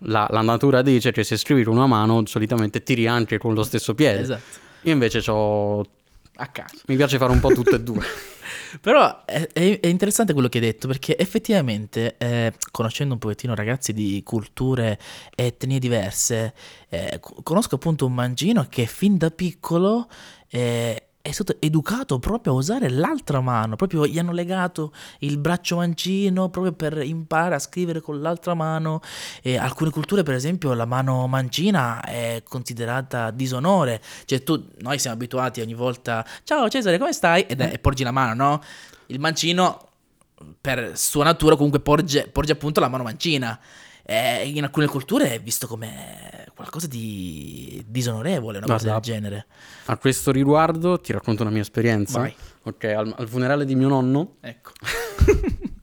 la, 0.00 0.26
la 0.30 0.42
natura 0.42 0.82
dice 0.82 1.12
che 1.12 1.24
se 1.24 1.36
scrivi 1.36 1.64
con 1.64 1.76
una 1.76 1.86
mano 1.86 2.24
solitamente 2.26 2.82
tiri 2.82 3.06
anche 3.06 3.38
con 3.38 3.54
lo 3.54 3.62
stesso 3.62 3.94
piede. 3.94 4.20
Esatto. 4.20 4.64
Io 4.82 4.92
invece 4.92 5.20
c'ho... 5.20 5.84
A 6.38 6.48
caso. 6.48 6.82
mi 6.86 6.96
piace 6.96 7.16
fare 7.16 7.32
un 7.32 7.40
po' 7.40 7.48
tutte 7.48 7.76
e 7.76 7.80
due. 7.80 8.04
Però 8.80 9.24
è, 9.24 9.48
è- 9.52 9.80
interessante 9.84 10.34
quello 10.34 10.48
che 10.48 10.58
hai 10.58 10.64
detto 10.64 10.86
perché 10.86 11.16
effettivamente 11.16 12.16
eh, 12.18 12.52
conoscendo 12.70 13.14
un 13.14 13.20
pochettino 13.20 13.54
ragazzi 13.54 13.94
di 13.94 14.22
culture 14.22 14.98
e 15.34 15.46
etnie 15.46 15.78
diverse, 15.78 16.52
eh, 16.90 17.18
co- 17.20 17.36
conosco 17.42 17.76
appunto 17.76 18.04
un 18.04 18.12
mancino 18.12 18.66
che 18.68 18.84
fin 18.84 19.16
da 19.16 19.30
piccolo 19.30 20.08
eh, 20.50 21.05
è 21.26 21.32
stato 21.32 21.56
educato 21.58 22.20
proprio 22.20 22.52
a 22.52 22.56
usare 22.56 22.88
l'altra 22.88 23.40
mano, 23.40 23.74
proprio 23.74 24.06
gli 24.06 24.16
hanno 24.16 24.30
legato 24.30 24.92
il 25.20 25.38
braccio 25.38 25.74
mancino 25.76 26.50
proprio 26.50 26.72
per 26.72 27.02
imparare 27.02 27.56
a 27.56 27.58
scrivere 27.58 28.00
con 28.00 28.20
l'altra 28.20 28.54
mano. 28.54 29.00
E 29.42 29.56
alcune 29.56 29.90
culture, 29.90 30.22
per 30.22 30.34
esempio, 30.34 30.72
la 30.74 30.84
mano 30.84 31.26
mancina 31.26 32.00
è 32.00 32.44
considerata 32.48 33.32
disonore. 33.32 34.00
Cioè, 34.24 34.44
tu, 34.44 34.68
noi 34.78 35.00
siamo 35.00 35.16
abituati 35.16 35.60
ogni 35.60 35.74
volta, 35.74 36.24
ciao 36.44 36.68
Cesare, 36.68 36.96
come 36.96 37.12
stai? 37.12 37.42
Ed 37.42 37.60
è- 37.60 37.72
E 37.72 37.78
porgi 37.80 38.04
la 38.04 38.12
mano, 38.12 38.34
no? 38.34 38.62
Il 39.06 39.18
mancino, 39.18 39.88
per 40.60 40.92
sua 40.96 41.24
natura, 41.24 41.56
comunque 41.56 41.80
porge, 41.80 42.28
porge 42.28 42.52
appunto 42.52 42.78
la 42.78 42.88
mano 42.88 43.02
mancina. 43.02 43.58
E 44.04 44.48
in 44.48 44.62
alcune 44.62 44.86
culture 44.86 45.32
è 45.32 45.40
visto 45.40 45.66
come 45.66 46.45
qualcosa 46.56 46.86
di 46.86 47.84
disonorevole, 47.86 48.56
una 48.58 48.66
cosa 48.66 48.84
Guarda, 48.88 49.00
del 49.06 49.14
genere. 49.14 49.46
A 49.86 49.98
questo 49.98 50.32
riguardo 50.32 50.98
ti 50.98 51.12
racconto 51.12 51.42
una 51.42 51.50
mia 51.52 51.60
esperienza. 51.60 52.20
Vai. 52.20 52.34
Ok, 52.62 52.84
al, 52.84 53.14
al 53.16 53.28
funerale 53.28 53.64
di 53.66 53.74
mio 53.76 53.88
nonno, 53.88 54.36
Ecco. 54.40 54.72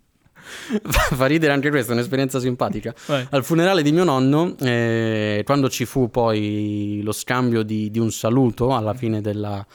fa 1.15 1.25
ridere 1.25 1.53
anche 1.53 1.69
questa, 1.69 1.91
è 1.91 1.95
un'esperienza 1.95 2.39
simpatica. 2.39 2.93
Vai. 3.05 3.25
Al 3.29 3.43
funerale 3.43 3.81
di 3.83 3.91
mio 3.91 4.03
nonno, 4.03 4.55
eh, 4.59 5.43
quando 5.45 5.69
ci 5.69 5.86
fu 5.86 6.09
poi 6.09 7.01
lo 7.03 7.12
scambio 7.12 7.63
di, 7.63 7.89
di 7.91 7.99
un 7.99 8.12
saluto 8.12 8.75
alla 8.75 8.93
fine 8.93 9.21
della, 9.21 9.65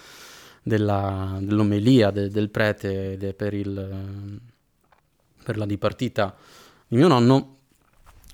della- 0.62 1.38
dell'omelia 1.40 2.10
de- 2.10 2.28
del 2.28 2.50
prete 2.50 3.16
de- 3.16 3.34
per, 3.34 3.54
il, 3.54 4.40
per 5.44 5.56
la 5.56 5.66
dipartita 5.66 6.34
di 6.86 6.96
mio 6.96 7.08
nonno, 7.08 7.57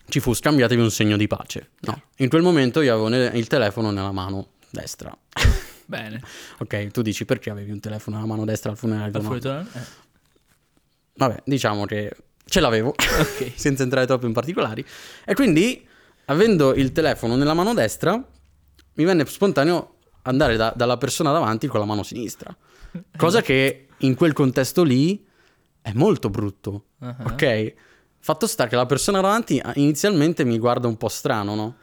ci 0.06 0.20
fu 0.20 0.32
scambiatevi 0.34 0.80
un 0.80 0.90
segno 0.90 1.16
di 1.16 1.26
pace. 1.26 1.70
No. 1.80 2.02
In 2.18 2.28
quel 2.28 2.42
momento 2.42 2.80
io 2.80 2.92
avevo 2.92 3.08
ne- 3.08 3.30
il 3.34 3.46
telefono 3.46 3.90
nella 3.90 4.12
mano 4.12 4.48
destra. 4.70 5.16
Bene. 5.86 6.20
ok, 6.58 6.86
tu 6.88 7.02
dici 7.02 7.24
perché 7.24 7.50
avevi 7.50 7.70
un 7.70 7.80
telefono 7.80 8.16
nella 8.16 8.28
mano 8.28 8.44
destra 8.44 8.70
al 8.70 8.76
funerale 8.78 9.10
Al 9.12 9.12
torno? 9.40 9.60
Eh. 9.60 10.02
Vabbè, 11.16 11.42
diciamo 11.44 11.84
che 11.84 12.10
ce 12.46 12.60
l'avevo, 12.60 12.88
Ok. 13.20 13.52
senza 13.56 13.82
entrare 13.82 14.06
troppo 14.06 14.26
in 14.26 14.32
particolari. 14.32 14.84
E 15.24 15.34
quindi, 15.34 15.86
avendo 16.26 16.74
il 16.74 16.92
telefono 16.92 17.36
nella 17.36 17.54
mano 17.54 17.74
destra, 17.74 18.12
mi 18.94 19.04
venne 19.04 19.24
spontaneo 19.26 19.96
andare 20.22 20.56
da- 20.56 20.72
dalla 20.74 20.96
persona 20.96 21.32
davanti 21.32 21.66
con 21.66 21.80
la 21.80 21.86
mano 21.86 22.02
sinistra. 22.02 22.54
Cosa 23.16 23.42
che 23.42 23.88
in 23.98 24.14
quel 24.14 24.32
contesto 24.32 24.82
lì 24.84 25.26
è 25.82 25.92
molto 25.92 26.30
brutto, 26.30 26.86
Ah. 27.00 27.16
ok? 27.24 27.74
Fatto 28.24 28.46
sta 28.46 28.66
che 28.68 28.74
la 28.74 28.86
persona 28.86 29.20
davanti 29.20 29.60
ah, 29.62 29.72
inizialmente 29.74 30.44
mi 30.46 30.58
guarda 30.58 30.88
un 30.88 30.96
po' 30.96 31.08
strano, 31.08 31.54
no? 31.54 31.74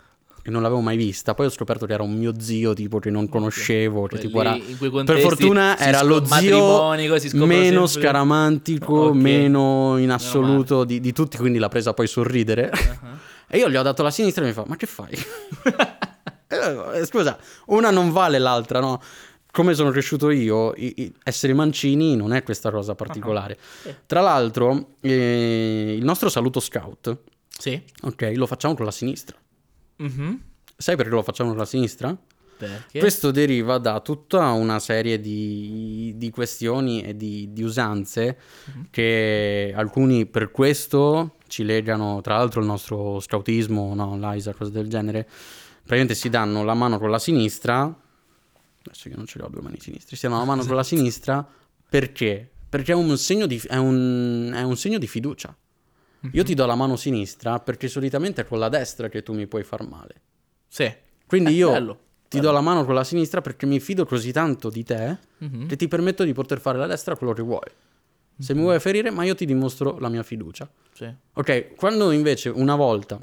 E 0.41 0.49
non 0.49 0.63
l'avevo 0.63 0.81
mai 0.81 0.97
vista. 0.97 1.35
Poi 1.35 1.45
ho 1.45 1.49
scoperto 1.51 1.85
che 1.85 1.93
era 1.93 2.01
un 2.01 2.15
mio 2.15 2.33
zio, 2.39 2.73
tipo, 2.73 2.97
che 2.97 3.11
non 3.11 3.29
conoscevo. 3.29 4.07
Che 4.07 4.17
tipo 4.17 4.41
era... 4.41 4.57
Per 5.05 5.19
fortuna 5.19 5.77
era 5.77 5.99
scop- 5.99 6.09
lo 6.09 6.25
zio 6.25 7.45
meno 7.45 7.85
sempre- 7.85 7.87
scaramantico, 7.87 8.93
Ok. 8.95 9.15
meno 9.17 9.97
in 9.99 10.09
assoluto 10.09 10.83
di, 10.83 10.99
di 10.99 11.13
tutti, 11.13 11.37
quindi 11.37 11.59
l'ha 11.59 11.69
presa 11.69 11.93
poi 11.93 12.07
sul 12.07 12.25
ridere. 12.25 12.71
Ah. 12.71 13.29
E 13.53 13.57
io 13.57 13.69
gli 13.69 13.75
ho 13.75 13.81
dato 13.83 14.01
la 14.01 14.11
sinistra 14.11 14.43
e 14.45 14.47
mi 14.47 14.53
fa, 14.53 14.63
ma 14.65 14.77
che 14.77 14.87
fai? 14.87 15.11
Eh, 16.51 17.05
Scusa, 17.05 17.37
una 17.67 17.91
non 17.91 18.11
vale 18.11 18.37
l'altra, 18.37 18.79
no? 18.81 19.01
Come 19.51 19.73
sono 19.73 19.91
cresciuto 19.91 20.29
io, 20.29 20.73
essere 21.23 21.53
mancini 21.53 22.15
non 22.15 22.31
è 22.33 22.41
questa 22.43 22.71
cosa 22.71 22.95
particolare. 22.95 23.57
Sì. 23.83 23.93
Tra 24.05 24.21
l'altro, 24.21 24.95
eh, 25.01 25.93
il 25.97 26.03
nostro 26.05 26.29
saluto 26.29 26.59
scout, 26.61 27.17
Sì. 27.57 27.81
ok, 28.03 28.31
lo 28.35 28.45
facciamo 28.47 28.75
con 28.75 28.85
la 28.85 28.91
sinistra. 28.91 29.35
Mhm. 29.97 30.41
Sai 30.77 30.95
perché 30.95 31.11
lo 31.11 31.21
facciamo 31.21 31.49
con 31.49 31.57
la 31.59 31.65
sinistra? 31.65 32.17
Perché? 32.57 32.99
Questo 32.99 33.31
deriva 33.31 33.77
da 33.79 33.99
tutta 34.01 34.51
una 34.51 34.79
serie 34.79 35.19
di, 35.19 36.13
di 36.15 36.29
questioni 36.29 37.01
e 37.03 37.15
di, 37.17 37.49
di 37.51 37.63
usanze 37.63 38.37
Mhm. 38.73 38.85
che 38.89 39.73
alcuni 39.75 40.27
per 40.27 40.51
questo 40.51 41.35
ci 41.47 41.63
legano, 41.63 42.21
tra 42.21 42.37
l'altro 42.37 42.61
il 42.61 42.67
nostro 42.67 43.19
scoutismo, 43.19 43.93
no, 43.95 44.17
l'AISA, 44.17 44.53
cose 44.53 44.71
del 44.71 44.87
genere, 44.87 45.27
praticamente 45.83 46.13
si 46.15 46.29
danno 46.29 46.63
la 46.63 46.73
mano 46.75 46.97
con 46.99 47.09
la 47.09 47.19
sinistra, 47.19 47.93
adesso 48.85 49.09
io 49.09 49.15
non 49.15 49.25
ce 49.25 49.37
le 49.39 49.45
ho 49.45 49.49
due 49.49 49.61
mani 49.61 49.79
sinistre, 49.79 50.15
si 50.15 50.27
la 50.27 50.43
mano 50.43 50.63
con 50.65 50.75
la 50.75 50.83
sinistra 50.83 51.47
perché? 51.89 52.49
Perché 52.69 52.91
è 52.93 52.95
un 52.95 53.17
segno 53.17 53.45
di, 53.47 53.61
è 53.67 53.75
un, 53.75 54.51
è 54.55 54.61
un 54.61 54.77
segno 54.77 54.97
di 54.97 55.07
fiducia. 55.07 55.55
Io 56.33 56.43
ti 56.43 56.53
do 56.53 56.65
la 56.67 56.75
mano 56.75 56.95
sinistra 56.97 57.59
perché 57.59 57.87
solitamente 57.87 58.41
è 58.41 58.45
con 58.45 58.59
la 58.59 58.69
destra 58.69 59.09
che 59.09 59.23
tu 59.23 59.33
mi 59.33 59.47
puoi 59.47 59.63
far 59.63 59.85
male. 59.87 60.21
Sì. 60.67 60.89
Quindi 61.25 61.49
Eh, 61.51 61.55
io 61.55 61.71
bello, 61.71 61.93
ti 62.29 62.37
bello. 62.37 62.43
do 62.49 62.51
la 62.53 62.61
mano 62.61 62.85
con 62.85 62.93
la 62.93 63.03
sinistra 63.03 63.41
perché 63.41 63.65
mi 63.65 63.79
fido 63.79 64.05
così 64.05 64.31
tanto 64.31 64.69
di 64.69 64.83
te 64.83 65.17
Mhm. 65.39 65.67
che 65.67 65.75
ti 65.75 65.87
permetto 65.87 66.23
di 66.23 66.31
poter 66.33 66.59
fare 66.61 66.77
la 66.77 66.85
destra 66.87 67.15
quello 67.17 67.33
che 67.33 67.41
vuoi. 67.41 67.67
Se 68.37 68.53
mi 68.53 68.61
vuoi 68.61 68.79
ferire, 68.79 69.09
ma 69.11 69.23
io 69.23 69.35
ti 69.35 69.45
dimostro 69.45 69.97
la 69.99 70.09
mia 70.09 70.23
fiducia. 70.23 70.69
Sì. 70.93 71.11
Ok, 71.33 71.75
quando 71.75 72.11
invece 72.11 72.49
una 72.49 72.75
volta 72.75 73.19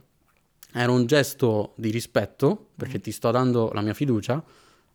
era 0.73 0.91
un 0.93 1.07
gesto 1.07 1.73
di 1.77 1.91
rispetto, 1.91 2.69
perché 2.77 3.01
ti 3.01 3.11
sto 3.13 3.31
dando 3.31 3.71
la 3.73 3.81
mia 3.81 3.95
fiducia, 3.95 4.43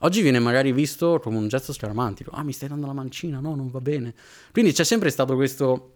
oggi 0.03 0.21
viene 0.21 0.39
magari 0.39 0.71
visto 0.71 1.19
come 1.19 1.37
un 1.37 1.47
gesto 1.47 1.73
scaramantico. 1.73 2.31
Ah, 2.31 2.43
mi 2.43 2.51
stai 2.53 2.69
dando 2.69 2.85
la 2.87 2.93
mancina, 2.93 3.39
no, 3.39 3.55
non 3.55 3.67
va 3.69 3.79
bene. 3.81 4.13
Quindi 4.51 4.71
c'è 4.71 4.83
sempre 4.83 5.09
stato 5.09 5.35
questo, 5.35 5.95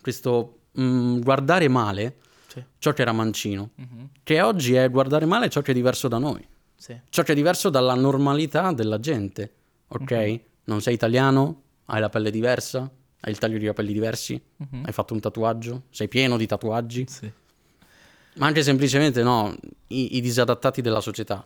questo 0.00 0.58
mm, 0.78 1.20
guardare 1.20 1.68
male 1.68 2.16
Sì. 2.46 2.62
ciò 2.78 2.92
che 2.92 3.02
era 3.02 3.12
mancino, 3.12 3.70
Mhm. 3.74 4.08
che 4.22 4.40
oggi 4.40 4.74
è 4.74 4.88
guardare 4.90 5.26
male 5.26 5.48
ciò 5.48 5.60
che 5.62 5.72
è 5.72 5.74
diverso 5.74 6.08
da 6.08 6.18
noi, 6.18 6.46
Sì. 6.76 6.98
ciò 7.08 7.22
che 7.22 7.32
è 7.32 7.34
diverso 7.34 7.68
dalla 7.70 7.94
normalità 7.94 8.72
della 8.72 8.98
gente. 9.00 9.52
Ok? 9.88 10.40
Non 10.64 10.80
sei 10.82 10.94
italiano, 10.94 11.62
hai 11.86 12.00
la 12.00 12.10
pelle 12.10 12.30
diversa, 12.30 12.80
hai 13.20 13.32
il 13.32 13.38
taglio 13.38 13.56
di 13.58 13.64
capelli 13.64 13.92
diversi, 13.92 14.40
Mhm. 14.56 14.82
hai 14.84 14.92
fatto 14.92 15.14
un 15.14 15.20
tatuaggio, 15.20 15.84
sei 15.90 16.08
pieno 16.08 16.36
di 16.36 16.46
tatuaggi, 16.46 17.06
Sì. 17.08 17.30
ma 18.34 18.46
anche 18.46 18.62
semplicemente 18.62 19.22
no, 19.22 19.56
i, 19.88 20.16
i 20.16 20.20
disadattati 20.20 20.82
della 20.82 21.00
società. 21.00 21.44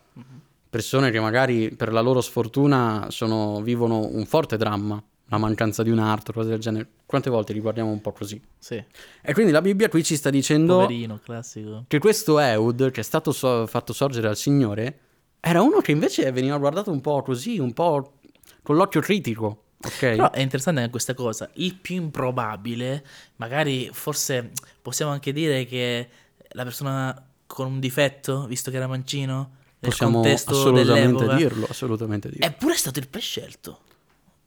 Persone 0.73 1.11
che 1.11 1.21
magari 1.21 1.71
per 1.77 1.93
la 1.93 2.01
loro 2.01 2.23
sfortuna 2.23 3.09
sono- 3.11 3.61
vivono 3.61 4.09
un 4.11 4.25
forte 4.25 4.57
dramma, 4.57 5.03
la 5.27 5.37
mancanza 5.37 5.83
di 5.83 5.91
un'arte, 5.91 6.33
cose 6.33 6.49
del 6.49 6.61
genere. 6.61 6.89
Quante 7.05 7.29
volte 7.29 7.53
li 7.53 7.61
guardiamo 7.61 7.91
un 7.91 8.01
po' 8.01 8.13
così? 8.13 8.41
Sì. 8.59 8.83
E 9.21 9.35
quindi 9.35 9.53
la 9.53 9.61
Bibbia 9.61 9.91
qui 9.91 10.03
ci 10.03 10.17
sta 10.17 10.31
dicendo 10.31 10.77
Poverino, 10.77 11.21
classico. 11.23 11.85
che 11.89 11.99
questo 11.99 12.39
Eud, 12.39 12.91
che 12.91 13.01
è 13.01 13.05
stato 13.05 13.33
so- 13.33 13.67
fatto 13.67 13.93
sorgere 13.93 14.29
al 14.29 14.37
Signore, 14.39 14.99
era 15.41 15.61
uno 15.61 15.81
che 15.83 15.93
invece 15.93 16.33
veniva 16.33 16.57
guardato 16.57 16.91
un 16.91 17.03
po' 17.03 17.21
così, 17.21 17.59
un 17.59 17.75
po' 17.75 18.15
con 18.63 18.77
l'occhio 18.77 19.03
critico. 19.03 19.65
Ok? 19.85 19.99
Però 19.99 20.31
è 20.31 20.41
interessante 20.41 20.81
anche 20.81 20.93
questa 20.93 21.13
cosa. 21.13 21.51
Il 21.57 21.75
più 21.75 21.97
improbabile, 21.97 23.05
magari 23.37 23.91
forse 23.93 24.53
possiamo 24.81 25.13
anche 25.13 25.35
dire 25.35 25.67
che 25.67 26.09
la 26.53 26.63
persona 26.65 27.27
con 27.47 27.67
un 27.67 27.79
difetto, 27.79 28.47
visto 28.47 28.71
che 28.71 28.79
era 28.79 28.87
mancino, 28.87 29.61
Possiamo 29.83 30.23
assolutamente 30.23 31.35
dirlo, 31.35 31.67
assolutamente 31.69 32.29
dirlo. 32.29 32.47
è 32.47 32.53
pure 32.53 32.75
stato 32.77 32.99
il 33.01 33.09
prescelto. 33.09 33.81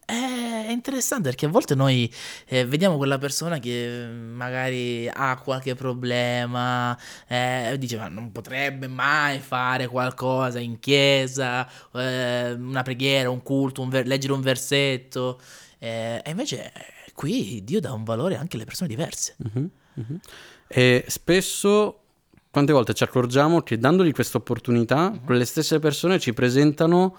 È 0.06 0.68
interessante 0.70 1.30
perché 1.30 1.48
a 1.48 1.50
volte 1.50 1.74
noi 1.74 2.12
eh, 2.46 2.64
vediamo 2.64 2.96
quella 2.96 3.18
persona 3.18 3.58
che 3.58 4.08
magari 4.08 5.10
ha 5.12 5.36
qualche 5.44 5.74
problema, 5.74 6.96
eh, 7.28 7.76
dice 7.80 7.98
ma 7.98 8.08
non 8.08 8.32
potrebbe 8.32 8.88
mai 8.88 9.40
fare 9.40 9.88
qualcosa 9.88 10.60
in 10.60 10.80
chiesa, 10.80 11.68
eh, 11.92 12.52
una 12.52 12.84
preghiera, 12.84 13.32
un 13.32 13.42
culto, 13.42 13.82
un 13.82 13.90
ver- 13.90 14.06
leggere 14.06 14.34
un 14.34 14.42
versetto. 14.42 15.40
eh, 15.80 16.22
e 16.24 16.30
invece 16.30 16.72
eh, 16.72 17.12
qui 17.16 17.64
Dio 17.64 17.80
dà 17.80 17.92
un 17.92 18.04
valore 18.04 18.36
anche 18.38 18.58
alle 18.58 18.66
persone 18.66 18.88
diverse. 18.90 19.36
Mhm, 19.38 19.70
mhm. 19.96 20.20
E 20.68 21.04
spesso, 21.08 22.05
quante 22.56 22.72
volte 22.72 22.94
ci 22.94 23.04
accorgiamo 23.04 23.64
che 23.64 23.78
dandogli 23.78 24.14
questa 24.14 24.38
opportunità, 24.38 25.10
Mhm. 25.10 25.26
quelle 25.26 25.44
stesse 25.44 25.78
persone 25.80 26.20
ci 26.20 26.32
presentano 26.32 27.18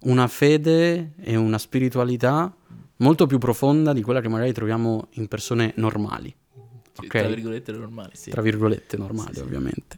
una 0.00 0.28
fede 0.28 1.12
e 1.22 1.36
una 1.36 1.56
spiritualità 1.56 2.54
molto 2.96 3.24
più 3.26 3.38
profonda 3.38 3.94
di 3.94 4.02
quella 4.02 4.20
che 4.20 4.28
magari 4.28 4.52
troviamo 4.52 5.06
in 5.12 5.26
persone 5.26 5.72
normali. 5.76 6.34
Ok? 6.98 7.06
Tra 7.08 7.26
virgolette 7.28 7.72
normali, 7.72 8.10
sì. 8.12 8.28
Tra 8.30 8.42
virgolette 8.42 8.98
normali, 8.98 9.38
ovviamente. 9.40 9.96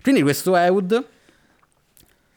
Quindi 0.00 0.22
questo 0.22 0.54
Eud 0.54 1.04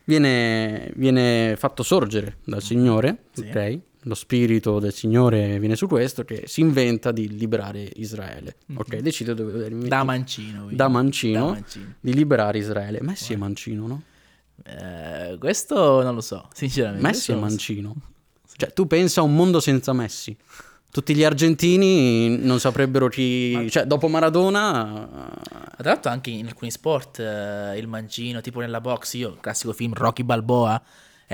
viene, 0.05 0.91
viene 0.95 1.55
fatto 1.59 1.83
sorgere 1.83 2.37
dal 2.43 2.63
Signore, 2.63 3.25
Sì. 3.33 3.41
ok? 3.41 3.79
Lo 4.05 4.15
spirito 4.15 4.79
del 4.79 4.93
Signore 4.93 5.59
viene 5.59 5.75
su 5.75 5.87
questo 5.87 6.23
che 6.23 6.43
si 6.45 6.61
inventa 6.61 7.11
di 7.11 7.37
liberare 7.37 7.89
Israele. 7.95 8.57
Ok, 8.75 8.97
decide 8.97 9.33
dove. 9.33 9.69
Da 9.87 10.03
mancino. 10.03 10.67
da 10.71 10.87
mancino, 10.87 11.45
Da 11.45 11.51
mancino. 11.51 11.93
di 11.99 12.13
liberare 12.13 12.57
Israele. 12.57 12.99
Messi 13.01 13.33
è 13.33 13.35
mancino, 13.37 13.87
no? 13.87 14.01
Eh, 14.63 15.37
questo 15.39 16.01
non 16.01 16.15
lo 16.15 16.21
so, 16.21 16.47
sinceramente. 16.53 17.05
Messi 17.05 17.31
è 17.31 17.33
lo 17.33 17.39
so. 17.41 17.45
mancino. 17.45 17.95
Cioè, 18.55 18.73
tu 18.73 18.87
pensa 18.87 19.21
a 19.21 19.23
un 19.23 19.35
mondo 19.35 19.59
senza 19.59 19.93
Messi. 19.93 20.35
Tutti 20.91 21.15
gli 21.15 21.23
argentini 21.23 22.37
non 22.37 22.59
saprebbero 22.59 23.07
chi... 23.07 23.67
Cioè, 23.69 23.85
dopo 23.85 24.07
Maradona... 24.07 25.31
Tra 25.75 25.89
l'altro 25.89 26.11
anche 26.11 26.29
in 26.29 26.45
alcuni 26.45 26.69
sport 26.69 27.19
eh, 27.19 27.77
il 27.79 27.87
mancino, 27.87 28.41
tipo 28.41 28.59
nella 28.59 28.79
box, 28.79 29.13
io, 29.15 29.37
classico 29.39 29.73
film 29.73 29.93
Rocky 29.95 30.21
Balboa, 30.21 30.79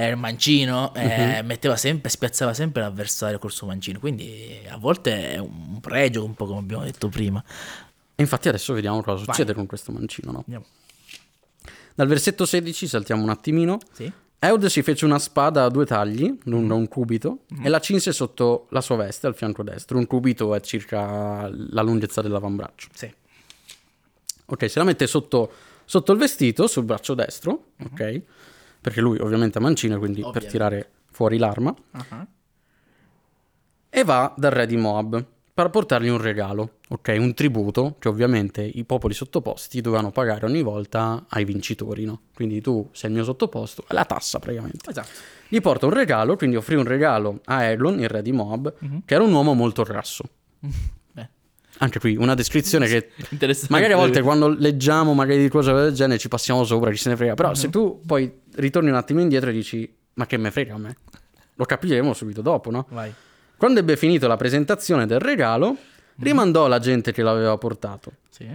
il 0.07 0.17
mancino, 0.17 0.93
eh, 0.95 1.41
metteva 1.43 1.75
sempre, 1.75 2.09
spiazzava 2.09 2.53
sempre 2.53 2.81
l'avversario 2.81 3.39
col 3.39 3.51
suo 3.51 3.67
mancino, 3.67 3.99
quindi 3.99 4.59
a 4.69 4.77
volte 4.77 5.31
è 5.33 5.38
un 5.38 5.79
pregio, 5.79 6.23
un 6.23 6.33
po' 6.33 6.45
come 6.45 6.59
abbiamo 6.59 6.83
detto 6.83 7.09
prima. 7.09 7.43
E 8.15 8.21
infatti 8.21 8.47
adesso 8.47 8.73
vediamo 8.73 9.01
cosa 9.01 9.23
succede 9.23 9.53
con 9.53 9.65
questo 9.65 9.91
mancino, 9.91 10.31
no? 10.31 10.39
Andiamo. 10.39 10.65
Dal 11.95 12.07
versetto 12.07 12.45
16 12.45 12.88
saltiamo 12.88 13.23
un 13.23 13.29
attimino. 13.29 13.77
Sì? 13.91 14.12
Eud 14.41 14.65
si 14.67 14.81
fece 14.83 15.03
una 15.03 15.19
spada 15.19 15.65
a 15.65 15.69
due 15.69 15.85
tagli, 15.85 16.38
lunga 16.43 16.73
un 16.73 16.88
cubito, 16.88 17.39
e 17.62 17.67
la 17.67 17.81
cinse 17.81 18.13
sotto 18.13 18.67
la 18.69 18.79
sua 18.79 18.95
veste 18.95 19.27
al 19.27 19.35
fianco 19.35 19.63
destro. 19.63 19.97
Un 19.97 20.07
cubito 20.07 20.55
è 20.55 20.62
circa 20.62 21.49
la 21.51 21.81
lunghezza 21.81 22.21
dell'avambraccio. 22.21 22.88
Sì. 22.93 23.13
Ok, 24.45 24.69
se 24.69 24.79
la 24.79 24.85
mette 24.85 25.07
sotto, 25.07 25.51
sotto 25.83 26.13
il 26.13 26.17
vestito, 26.17 26.67
sul 26.67 26.85
braccio 26.85 27.13
destro, 27.15 27.71
ok? 27.83 28.21
Perché 28.81 29.01
lui 29.01 29.17
ovviamente 29.19 29.59
è 29.59 29.61
mancino, 29.61 29.97
quindi 29.99 30.19
per 30.21 30.27
Ovviamente. 30.29 30.51
tirare 30.57 30.89
fuori 31.11 31.37
l'arma. 31.37 31.75
Ah, 31.91 32.27
E 33.89 34.03
va 34.03 34.33
dal 34.37 34.51
re 34.51 34.65
di 34.67 34.77
Moab 34.77 35.23
per 35.53 35.69
portargli 35.71 36.07
un 36.07 36.21
regalo, 36.21 36.75
ok? 36.87 37.15
Un 37.19 37.33
tributo 37.33 37.95
che 37.99 38.07
ovviamente 38.07 38.61
i 38.61 38.85
popoli 38.85 39.13
sottoposti 39.13 39.81
dovevano 39.81 40.11
pagare 40.11 40.45
ogni 40.45 40.61
volta 40.61 41.25
ai 41.27 41.43
vincitori, 41.43 42.05
no? 42.05 42.21
Quindi 42.33 42.61
tu 42.61 42.87
sei 42.93 43.09
il 43.09 43.15
mio 43.17 43.25
sottoposto, 43.25 43.83
è 43.87 43.93
la 43.93 44.05
tassa 44.05 44.39
praticamente. 44.39 44.89
Esatto. 44.89 45.09
Gli 45.49 45.59
porta 45.59 45.85
un 45.87 45.93
regalo, 45.93 46.37
quindi 46.37 46.55
offrì 46.55 46.75
un 46.75 46.85
regalo 46.85 47.41
a 47.45 47.63
Eglon, 47.63 47.99
il 47.99 48.07
re 48.07 48.21
di 48.21 48.31
Moab, 48.31 48.73
che 49.03 49.13
era 49.15 49.23
un 49.23 49.33
uomo 49.33 49.53
molto 49.53 49.83
grasso. 49.83 50.23
Anche 51.81 51.99
qui 51.99 52.15
una 52.17 52.35
descrizione 52.35 52.87
che 52.87 53.11
magari 53.69 53.93
a 53.93 53.95
volte 53.95 54.21
quando 54.21 54.49
leggiamo 54.49 55.13
magari 55.13 55.41
di 55.41 55.49
cose 55.49 55.71
del 55.71 55.93
genere 55.93 56.19
ci 56.19 56.27
passiamo 56.27 56.63
sopra, 56.65 56.91
ci 56.91 56.97
se 56.97 57.09
ne 57.09 57.15
frega. 57.15 57.33
Però 57.35 57.53
se 57.53 57.69
tu 57.69 58.01
poi 58.05 58.31
ritorni 58.55 58.89
un 58.89 58.95
attimo 58.95 59.21
indietro 59.21 59.49
e 59.49 59.53
dici 59.53 59.91
ma 60.15 60.25
che 60.25 60.37
me 60.37 60.51
frega 60.51 60.73
a 60.73 60.77
me? 60.77 60.97
Lo 61.55 61.65
capiremo 61.65 62.13
subito 62.13 62.41
dopo, 62.41 62.69
no? 62.69 62.85
Vai. 62.89 63.13
Quando 63.55 63.79
ebbe 63.79 63.97
finito 63.97 64.27
la 64.27 64.37
presentazione 64.37 65.05
del 65.05 65.19
regalo, 65.19 65.75
rimandò 66.17 66.67
la 66.67 66.79
gente 66.79 67.11
che 67.11 67.21
l'aveva 67.21 67.57
portato. 67.57 68.11
Sì. 68.29 68.45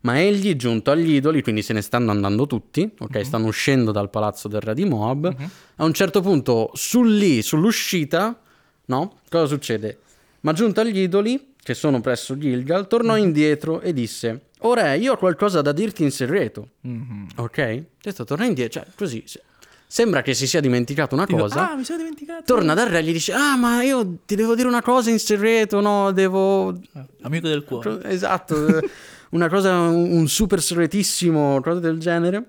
Ma 0.00 0.20
egli, 0.20 0.54
giunto 0.56 0.90
agli 0.90 1.14
idoli, 1.14 1.42
quindi 1.42 1.62
se 1.62 1.72
ne 1.72 1.80
stanno 1.80 2.10
andando 2.10 2.46
tutti, 2.46 2.90
ok? 2.98 3.24
Stanno 3.24 3.46
uscendo 3.46 3.90
dal 3.90 4.10
palazzo 4.10 4.48
del 4.48 4.60
re 4.60 4.74
di 4.74 4.84
Moab. 4.84 5.34
A 5.76 5.84
un 5.84 5.92
certo 5.92 6.20
punto, 6.20 6.70
su 6.74 7.02
lì, 7.02 7.42
sull'uscita, 7.42 8.40
no? 8.86 9.18
Cosa 9.28 9.46
succede? 9.46 9.98
Ma 10.40 10.52
giunto 10.52 10.80
agli 10.80 10.98
idoli, 10.98 11.53
che 11.64 11.74
sono 11.74 12.00
presso 12.00 12.38
Gilgal, 12.38 12.86
tornò 12.86 13.16
indietro 13.16 13.80
e 13.80 13.92
disse: 13.92 14.42
O 14.60 14.74
re, 14.74 14.96
io 14.98 15.14
ho 15.14 15.16
qualcosa 15.16 15.60
da 15.62 15.72
dirti 15.72 16.04
in 16.04 16.12
segreto. 16.12 16.68
Mhm. 16.82 17.26
Ok? 17.36 17.82
Detto, 18.00 18.24
torna 18.24 18.44
indietro, 18.44 18.80
cioè 18.82 18.90
così. 18.94 19.24
se- 19.26 19.42
Sembra 19.86 20.22
che 20.22 20.34
si 20.34 20.46
sia 20.48 20.60
dimenticato 20.60 21.14
una 21.14 21.24
Dico, 21.24 21.38
cosa. 21.38 21.70
ah, 21.70 21.76
mi 21.76 21.84
sono 21.84 21.98
dimenticato. 21.98 22.42
Torna 22.44 22.74
dal 22.74 22.88
re 22.88 22.98
e 22.98 23.02
gli 23.04 23.12
dice: 23.12 23.32
Ah, 23.32 23.56
ma 23.56 23.82
io 23.82 24.18
ti 24.26 24.34
devo 24.34 24.54
dire 24.56 24.66
una 24.68 24.82
cosa 24.82 25.10
in 25.10 25.18
segreto, 25.20 25.80
no? 25.80 26.10
Devo. 26.12 26.68
Ah, 26.94 27.06
Amico 27.22 27.46
del 27.48 27.62
cuore. 27.64 28.00
Esatto, 28.10 28.78
eh, 28.78 28.88
una 29.30 29.48
cosa, 29.48 29.78
un 29.78 30.26
super 30.26 30.60
segretissimo, 30.60 31.60
cose 31.60 31.80
del 31.80 31.98
genere. 31.98 32.44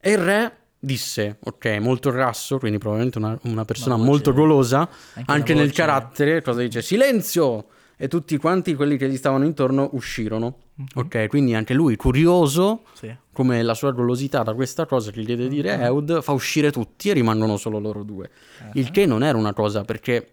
E 0.00 0.10
il 0.12 0.18
re 0.18 0.56
disse: 0.78 1.36
Ok, 1.44 1.66
molto 1.80 2.10
grasso, 2.10 2.58
quindi 2.58 2.78
probabilmente 2.78 3.18
una, 3.18 3.38
una 3.42 3.64
persona 3.64 3.96
molto 3.96 4.32
golosa, 4.32 4.88
anche 5.14 5.30
anche, 5.32 5.54
nel 5.54 5.66
voce- 5.68 5.76
carattere. 5.76 6.42
Cosa 6.42 6.60
dice? 6.62 6.82
Silenzio! 6.82 7.66
E 8.00 8.06
tutti 8.06 8.36
quanti 8.36 8.76
quelli 8.76 8.96
che 8.96 9.08
gli 9.08 9.16
stavano 9.16 9.44
intorno 9.44 9.90
uscirono. 9.94 10.58
Ok, 10.94 11.26
quindi 11.26 11.54
anche 11.56 11.74
lui, 11.74 11.96
curioso, 11.96 12.84
Sì. 12.92 13.12
come 13.32 13.60
la 13.62 13.74
sua 13.74 13.90
golosità 13.90 14.44
da 14.44 14.54
questa 14.54 14.86
cosa 14.86 15.10
che 15.10 15.20
gli 15.20 15.26
deve 15.26 15.48
dire 15.48 15.76
Eud, 15.80 16.22
fa 16.22 16.30
uscire 16.30 16.70
tutti 16.70 17.10
e 17.10 17.12
rimangono 17.12 17.56
solo 17.56 17.80
loro 17.80 18.04
due. 18.04 18.30
Il 18.74 18.92
che 18.92 19.04
non 19.04 19.24
era 19.24 19.36
una 19.36 19.52
cosa 19.52 19.82
perché, 19.82 20.30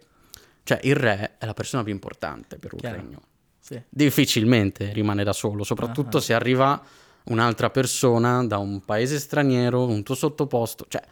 cioè, 0.62 0.78
il 0.84 0.94
re 0.94 1.34
è 1.38 1.44
la 1.44 1.54
persona 1.54 1.82
più 1.82 1.92
importante 1.92 2.56
per 2.56 2.72
un 2.74 2.78
Chiaro. 2.78 2.96
regno. 2.96 3.20
Sì. 3.58 3.82
Difficilmente 3.88 4.92
rimane 4.92 5.24
da 5.24 5.32
solo, 5.32 5.64
soprattutto 5.64 6.20
se 6.20 6.34
arriva 6.34 6.80
un'altra 7.24 7.70
persona 7.70 8.44
da 8.44 8.58
un 8.58 8.84
paese 8.84 9.18
straniero, 9.18 9.84
un 9.84 10.04
tuo 10.04 10.14
sottoposto. 10.14 10.86
Cioè, 10.88 11.02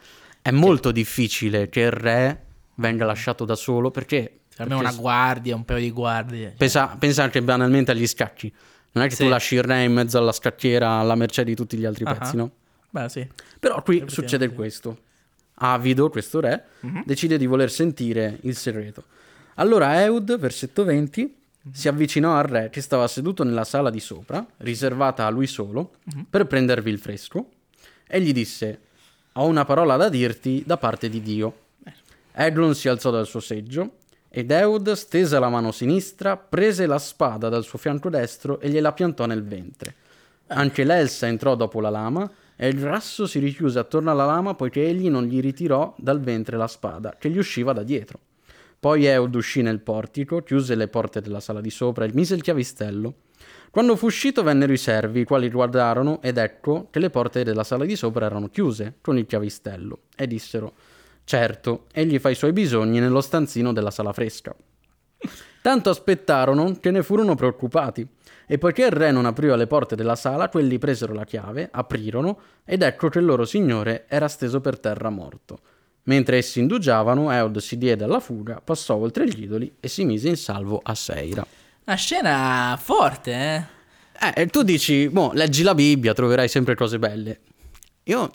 è 0.41 0.51
molto 0.51 0.91
difficile 0.91 1.67
che 1.67 1.81
il 1.81 1.91
re 1.91 2.43
venga 2.75 3.03
lasciato 3.05 3.43
da 3.43 3.55
solo 3.55 3.91
perché... 3.91 4.39
Almeno 4.57 4.79
una 4.79 4.93
guardia, 4.93 5.55
un 5.55 5.65
paio 5.65 5.79
di 5.79 5.91
guardie. 5.91 6.47
cioè. 6.49 6.57
Pensa, 6.57 6.87
pensa 6.97 7.23
anche 7.23 7.41
banalmente 7.41 7.91
agli 7.91 8.07
scacchi. 8.07 8.53
Non 8.93 9.03
è 9.03 9.07
che 9.09 9.15
Sì. 9.15 9.23
tu 9.23 9.29
lasci 9.29 9.55
il 9.55 9.63
re 9.63 9.83
in 9.83 9.91
mezzo 9.93 10.17
alla 10.17 10.31
scacchiera 10.31 10.91
alla 10.99 11.15
mercé 11.15 11.43
di 11.43 11.55
tutti 11.55 11.77
gli 11.77 11.83
altri 11.85 12.05
Ah, 12.05 12.15
pezzi, 12.15 12.35
no? 12.37 12.51
Beh, 12.89 13.09
sì. 13.09 13.27
Però 13.59 13.81
qui 13.81 13.97
Effettivamente 13.97 14.13
succede 14.13 14.47
sì. 14.47 14.53
questo. 14.53 14.97
Avido, 15.55 16.09
questo 16.09 16.39
re, 16.39 16.63
Mhm. 16.81 17.03
decide 17.05 17.37
di 17.37 17.45
voler 17.45 17.69
sentire 17.71 18.37
il 18.43 18.55
segreto. 18.55 19.03
Allora 19.55 20.01
Eud, 20.03 20.37
versetto 20.37 20.83
20, 20.85 21.21
Mhm. 21.61 21.71
si 21.73 21.87
avvicinò 21.89 22.37
al 22.37 22.43
re 22.43 22.69
che 22.69 22.79
stava 22.81 23.07
seduto 23.07 23.43
nella 23.43 23.63
sala 23.65 23.89
di 23.89 23.99
sopra, 23.99 24.45
riservata 24.57 25.25
a 25.25 25.29
lui 25.29 25.47
solo, 25.47 25.95
Mhm. 26.13 26.25
per 26.29 26.45
prendervi 26.45 26.89
il 26.91 26.99
fresco, 26.99 27.49
e 28.07 28.21
gli 28.21 28.31
disse, 28.31 28.79
ho 29.33 29.45
una 29.47 29.65
parola 29.65 29.97
da 29.97 30.07
dirti 30.07 30.63
da 30.65 30.77
parte 30.77 31.09
di 31.09 31.21
Dio. 31.21 31.57
Eglon 32.31 32.75
si 32.75 32.87
alzò 32.89 33.11
dal 33.11 33.25
suo 33.25 33.39
seggio, 33.39 33.95
ed 34.37 34.51
Eud 34.51 34.91
stese 34.91 35.39
la 35.39 35.47
mano 35.47 35.71
sinistra, 35.71 36.35
prese 36.35 36.87
la 36.87 36.99
spada 36.99 37.47
dal 37.47 37.63
suo 37.63 37.79
fianco 37.79 38.09
destro 38.09 38.59
e 38.59 38.67
gliela 38.67 38.91
piantò 38.91 39.25
nel 39.25 39.45
ventre. 39.45 39.95
Anche 40.47 40.83
l'Elsa 40.83 41.27
entrò 41.27 41.55
dopo 41.55 41.79
la 41.79 41.89
lama 41.89 42.29
e 42.57 42.67
il 42.67 42.83
rasso 42.83 43.27
si 43.27 43.39
richiuse 43.39 43.79
attorno 43.79 44.11
alla 44.11 44.25
lama 44.25 44.53
poiché 44.53 44.85
egli 44.85 45.09
non 45.09 45.23
gli 45.23 45.39
ritirò 45.39 45.95
dal 45.97 46.19
ventre 46.19 46.57
la 46.57 46.67
spada 46.67 47.15
che 47.17 47.29
gli 47.29 47.37
usciva 47.37 47.71
da 47.71 47.83
dietro. 47.83 48.19
Poi 48.77 49.05
Eud 49.05 49.33
uscì 49.35 49.61
nel 49.61 49.79
portico, 49.79 50.43
chiuse 50.43 50.75
le 50.75 50.89
porte 50.89 51.21
della 51.21 51.39
sala 51.39 51.61
di 51.61 51.69
sopra 51.69 52.03
e 52.03 52.11
mise 52.11 52.35
il 52.35 52.41
chiavistello. 52.41 53.13
Quando 53.71 53.95
fu 53.95 54.07
uscito 54.07 54.43
vennero 54.43 54.73
i 54.73 54.77
servi, 54.77 55.21
i 55.21 55.25
quali 55.25 55.49
guardarono 55.49 56.21
ed 56.21 56.37
ecco 56.37 56.89
che 56.91 56.99
le 56.99 57.09
porte 57.09 57.45
della 57.45 57.63
sala 57.63 57.85
di 57.85 57.95
sopra 57.95 58.25
erano 58.25 58.49
chiuse 58.49 58.95
con 58.99 59.17
il 59.17 59.27
chiavistello 59.27 59.99
e 60.13 60.27
dissero 60.27 60.73
Certo, 61.25 61.85
egli 61.91 62.19
fa 62.19 62.29
i 62.29 62.35
suoi 62.35 62.53
bisogni 62.53 62.99
nello 62.99 63.19
stanzino 63.19 63.73
della 63.73 63.89
sala 63.89 64.13
fresca. 64.13 64.55
Tanto 65.59 65.89
aspettarono 65.89 66.77
che 66.79 66.91
ne 66.91 67.01
furono 67.01 67.33
preoccupati. 67.33 68.07
E 68.45 68.59
poiché 68.59 68.83
il 68.83 68.91
re 68.91 69.09
non 69.09 69.25
apriva 69.25 69.55
le 69.55 69.65
porte 69.65 69.95
della 69.95 70.15
sala, 70.15 70.49
quelli 70.49 70.77
presero 70.77 71.13
la 71.13 71.25
chiave, 71.25 71.67
aprirono, 71.71 72.37
ed 72.63 72.83
ecco 72.83 73.09
che 73.09 73.17
il 73.17 73.25
loro 73.25 73.43
signore 73.43 74.05
era 74.07 74.27
steso 74.27 74.61
per 74.61 74.77
terra 74.77 75.09
morto. 75.09 75.59
Mentre 76.03 76.37
essi 76.37 76.59
indugiavano, 76.59 77.31
Eod 77.31 77.57
si 77.57 77.79
diede 77.79 78.03
alla 78.03 78.19
fuga, 78.19 78.61
passò 78.63 78.93
oltre 78.93 79.27
gli 79.27 79.41
idoli 79.41 79.77
e 79.79 79.87
si 79.87 80.05
mise 80.05 80.29
in 80.29 80.37
salvo 80.37 80.79
a 80.83 80.93
Seira. 80.93 81.43
Una 81.85 81.95
scena 81.95 82.79
forte, 82.79 83.33
eh? 83.33 83.63
Eh, 84.35 84.45
tu 84.45 84.61
dici, 84.61 85.09
boh, 85.09 85.31
leggi 85.33 85.63
la 85.63 85.73
Bibbia, 85.73 86.13
troverai 86.13 86.47
sempre 86.47 86.75
cose 86.75 86.99
belle. 86.99 87.39
Io... 88.03 88.31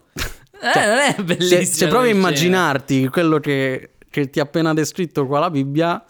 Eh, 0.61 0.85
non 0.85 0.97
è 0.99 1.13
se, 1.15 1.23
bellissimo. 1.23 1.65
se 1.65 1.87
provi 1.87 2.09
a 2.09 2.11
immaginarti 2.11 3.07
quello 3.07 3.39
che, 3.39 3.93
che 4.09 4.29
ti 4.29 4.39
ha 4.39 4.43
appena 4.43 4.73
descritto 4.73 5.25
qua 5.25 5.39
la 5.39 5.49
Bibbia, 5.49 6.03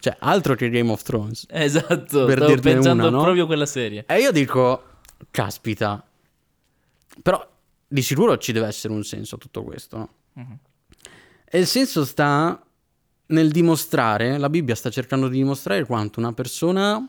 cioè, 0.00 0.16
altro 0.18 0.54
che 0.54 0.68
Game 0.70 0.90
of 0.90 1.02
Thrones. 1.02 1.46
Esatto, 1.48 2.24
per 2.24 2.38
stavo 2.38 2.60
pensando 2.60 3.06
una, 3.06 3.16
no? 3.16 3.22
proprio 3.22 3.46
quella 3.46 3.66
serie. 3.66 4.04
E 4.08 4.18
io 4.18 4.32
dico, 4.32 4.82
caspita, 5.30 6.04
però 7.22 7.48
di 7.86 8.02
sicuro 8.02 8.36
ci 8.38 8.52
deve 8.52 8.66
essere 8.66 8.92
un 8.92 9.04
senso 9.04 9.36
a 9.36 9.38
tutto 9.38 9.62
questo, 9.62 9.96
no? 9.96 10.08
Mhm. 10.34 10.58
E 11.44 11.58
il 11.58 11.66
senso 11.66 12.04
sta 12.04 12.60
nel 13.26 13.50
dimostrare, 13.50 14.38
la 14.38 14.48
Bibbia 14.48 14.74
sta 14.74 14.90
cercando 14.90 15.28
di 15.28 15.36
dimostrare 15.36 15.84
quanto 15.84 16.18
una 16.18 16.32
persona, 16.32 17.06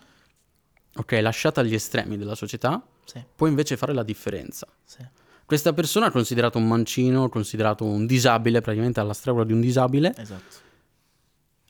ok, 0.96 1.12
lasciata 1.22 1.62
agli 1.62 1.74
estremi 1.74 2.18
della 2.18 2.36
società, 2.36 2.86
Sì, 3.06 3.24
può 3.36 3.48
invece 3.48 3.78
fare 3.78 3.94
la 3.94 4.04
differenza. 4.04 4.68
sì. 4.86 5.00
Questa 5.46 5.74
persona, 5.74 6.10
considerato 6.12 6.58
un 6.58 6.68
mancino, 6.68 7.30
considerato 7.30 7.84
un 7.84 8.06
disabile, 8.06 8.62
praticamente 8.62 9.00
alla 9.00 9.14
stregua 9.14 9.44
di 9.44 9.54
un 9.54 9.60
disabile, 9.62 10.14
Esatto. 10.18 10.56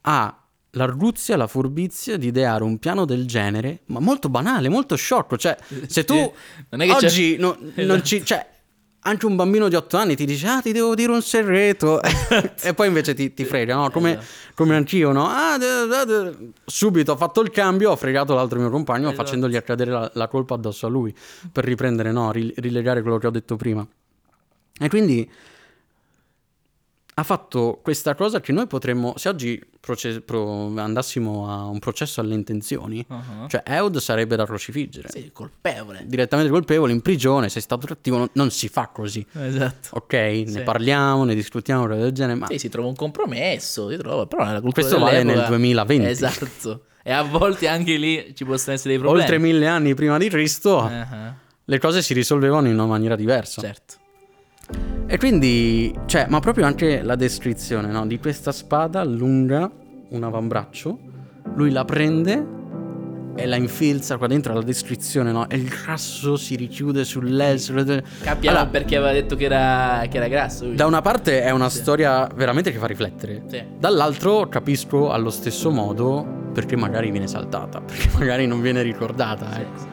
ha 0.01 0.37
l'arguzia, 0.75 1.37
la 1.37 1.47
furbizia 1.47 2.17
di 2.17 2.27
ideare 2.27 2.63
un 2.63 2.77
piano 2.79 3.05
del 3.05 3.25
genere, 3.27 3.81
ma 3.87 3.99
molto 3.99 4.29
banale, 4.29 4.69
molto 4.69 4.95
sciocco. 4.95 5.37
Cioè, 5.37 5.55
se 5.87 6.03
tu. 6.03 6.15
Non 6.69 6.81
è 6.81 6.85
che 6.87 6.93
c'è- 6.95 7.05
oggi 7.05 7.37
no- 7.37 7.57
non 7.59 7.71
Esatto. 7.75 8.01
ci... 8.01 8.25
Cioè, 8.25 8.47
anche 9.03 9.25
un 9.25 9.35
bambino 9.35 9.67
di 9.69 9.75
8 9.75 9.97
anni 9.97 10.15
ti 10.15 10.25
dice, 10.25 10.47
ah, 10.47 10.61
ti 10.61 10.71
devo 10.71 10.95
dire 10.95 11.11
un 11.11 11.21
segreto. 11.21 12.01
e 12.61 12.73
poi 12.73 12.87
invece 12.87 13.13
ti, 13.13 13.33
ti 13.33 13.43
frega, 13.45 13.75
no? 13.75 13.89
Come, 13.91 14.11
Esatto. 14.11 14.25
come 14.55 14.75
anch'io, 14.75 15.11
no? 15.11 15.27
Ah, 15.27 15.57
d- 15.57 15.87
d- 15.87 16.05
d- 16.05 16.35
subito 16.65 17.11
ho 17.13 17.17
fatto 17.17 17.41
il 17.41 17.49
cambio, 17.51 17.91
ho 17.91 17.95
fregato 17.95 18.33
l'altro 18.33 18.59
mio 18.59 18.69
compagno 18.69 19.07
Esatto. 19.09 19.23
facendogli 19.23 19.55
accadere 19.55 19.91
la, 19.91 20.09
la 20.13 20.27
colpa 20.27 20.55
addosso 20.55 20.85
a 20.85 20.89
lui, 20.89 21.13
per 21.51 21.63
riprendere, 21.65 22.11
no? 22.11 22.31
Ri- 22.31 22.53
rilegare 22.57 23.01
quello 23.01 23.17
che 23.17 23.27
ho 23.27 23.31
detto 23.31 23.55
prima. 23.55 23.85
E 24.79 24.89
quindi 24.89 25.29
ha 27.15 27.23
fatto 27.23 27.79
questa 27.83 28.15
cosa 28.15 28.39
che 28.41 28.51
noi 28.51 28.65
potremmo, 28.67 29.13
se 29.17 29.29
oggi 29.29 29.61
proce- 29.79 30.21
pro- 30.21 30.73
andassimo 30.77 31.47
a 31.51 31.65
un 31.67 31.77
processo 31.79 32.21
alle 32.21 32.33
intenzioni, 32.33 33.05
Uh-huh. 33.07 33.47
cioè 33.47 33.61
Eud 33.65 33.97
sarebbe 33.97 34.35
da 34.35 34.45
crocifiggere. 34.45 35.09
Sì, 35.09 35.29
colpevole. 35.31 36.03
Direttamente 36.07 36.51
colpevole, 36.51 36.91
in 36.91 37.01
prigione, 37.01 37.49
sei 37.49 37.61
stato 37.61 37.85
cattivo, 37.85 38.17
non, 38.17 38.29
non 38.33 38.49
si 38.51 38.67
fa 38.67 38.87
così. 38.87 39.25
Esatto. 39.33 39.89
Ok, 39.91 40.13
ne 40.13 40.61
parliamo, 40.63 41.23
ne 41.23 41.35
discutiamo, 41.35 41.85
cose 41.85 41.99
del 41.99 42.11
genere, 42.13 42.39
ma 42.39 42.47
Sì, 42.47 42.57
si 42.57 42.69
trova 42.69 42.87
un 42.87 42.95
compromesso, 42.95 43.89
si 43.89 43.97
trova, 43.97 44.25
però 44.25 44.43
nella 44.45 44.61
cultura 44.61 44.87
questo 44.87 45.03
vale 45.03 45.23
nel 45.23 45.45
2020. 45.47 46.05
Esatto. 46.07 46.85
E 47.03 47.11
a 47.11 47.21
volte 47.21 47.67
anche 47.67 47.97
lì 47.97 48.33
ci 48.33 48.45
possono 48.45 48.73
essere 48.75 48.91
dei 48.91 48.97
problemi. 48.99 49.21
Oltre 49.23 49.37
mille 49.37 49.67
anni 49.67 49.93
prima 49.93 50.17
di 50.17 50.29
Cristo, 50.29 50.77
Uh-huh. 50.77 51.33
le 51.65 51.79
cose 51.79 52.01
si 52.01 52.13
risolvevano 52.13 52.67
in 52.67 52.73
una 52.73 52.85
maniera 52.85 53.15
diversa. 53.15 53.61
Certo. 53.61 54.92
E 55.05 55.17
quindi, 55.17 55.93
cioè, 56.05 56.25
ma 56.29 56.39
proprio 56.39 56.65
anche 56.65 57.01
la 57.01 57.15
descrizione, 57.15 57.89
no? 57.91 58.05
Di 58.07 58.19
questa 58.19 58.51
spada 58.51 59.03
lunga, 59.03 59.69
un 60.09 60.23
avambraccio, 60.23 60.97
lui 61.55 61.71
la 61.71 61.85
prende 61.85 62.61
e 63.35 63.45
la 63.47 63.55
infilza 63.55 64.17
qua 64.17 64.27
dentro 64.27 64.53
la 64.53 64.61
descrizione, 64.61 65.31
no? 65.31 65.47
E 65.49 65.57
il 65.57 65.67
grasso 65.67 66.35
si 66.37 66.55
richiude 66.55 67.03
sull'elso. 67.03 67.73
Capiamo 67.73 68.57
Allora, 68.57 68.65
perché 68.71 68.95
aveva 68.95 69.11
detto 69.11 69.35
che 69.35 69.45
era, 69.45 70.03
che 70.09 70.17
era 70.17 70.27
grasso. 70.27 70.65
lui. 70.65 70.75
da 70.75 70.85
una 70.85 71.01
parte 71.01 71.41
è 71.43 71.51
una 71.51 71.69
storia 71.69 72.27
veramente 72.33 72.71
che 72.71 72.77
fa 72.77 72.87
riflettere. 72.87 73.43
Sì. 73.47 73.61
Dall'altro 73.77 74.47
capisco 74.47 75.11
allo 75.11 75.29
stesso 75.31 75.69
modo 75.69 76.25
perché 76.53 76.75
magari 76.75 77.11
viene 77.11 77.27
saltata, 77.27 77.81
perché 77.85 78.09
magari 78.17 78.47
non 78.47 78.61
viene 78.61 78.81
ricordata, 78.81 79.47
Sì, 79.53 79.59
ecco. 79.61 79.77
sì. 79.79 79.87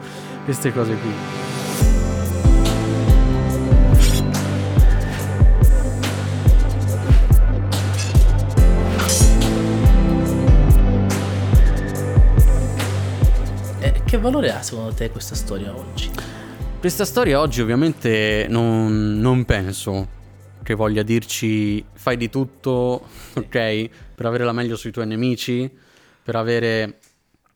Queste 0.45 0.73
cose 0.73 0.95
qui. 0.95 1.60
Che 14.11 14.17
valore 14.17 14.51
ha 14.51 14.61
secondo 14.61 14.93
te 14.93 15.09
questa 15.09 15.35
storia 15.35 15.73
oggi? 15.73 16.11
Questa 16.81 17.05
storia 17.05 17.39
oggi 17.39 17.61
ovviamente 17.61 18.45
non, 18.49 19.17
non 19.17 19.45
penso 19.45 20.05
che 20.63 20.73
voglia 20.73 21.01
dirci 21.01 21.81
fai 21.93 22.17
di 22.17 22.29
tutto, 22.29 23.07
ok, 23.35 23.89
per 24.13 24.25
avere 24.25 24.43
la 24.43 24.51
meglio 24.51 24.75
sui 24.75 24.91
tuoi 24.91 25.07
nemici, 25.07 25.71
per 26.23 26.35
avere 26.35 26.99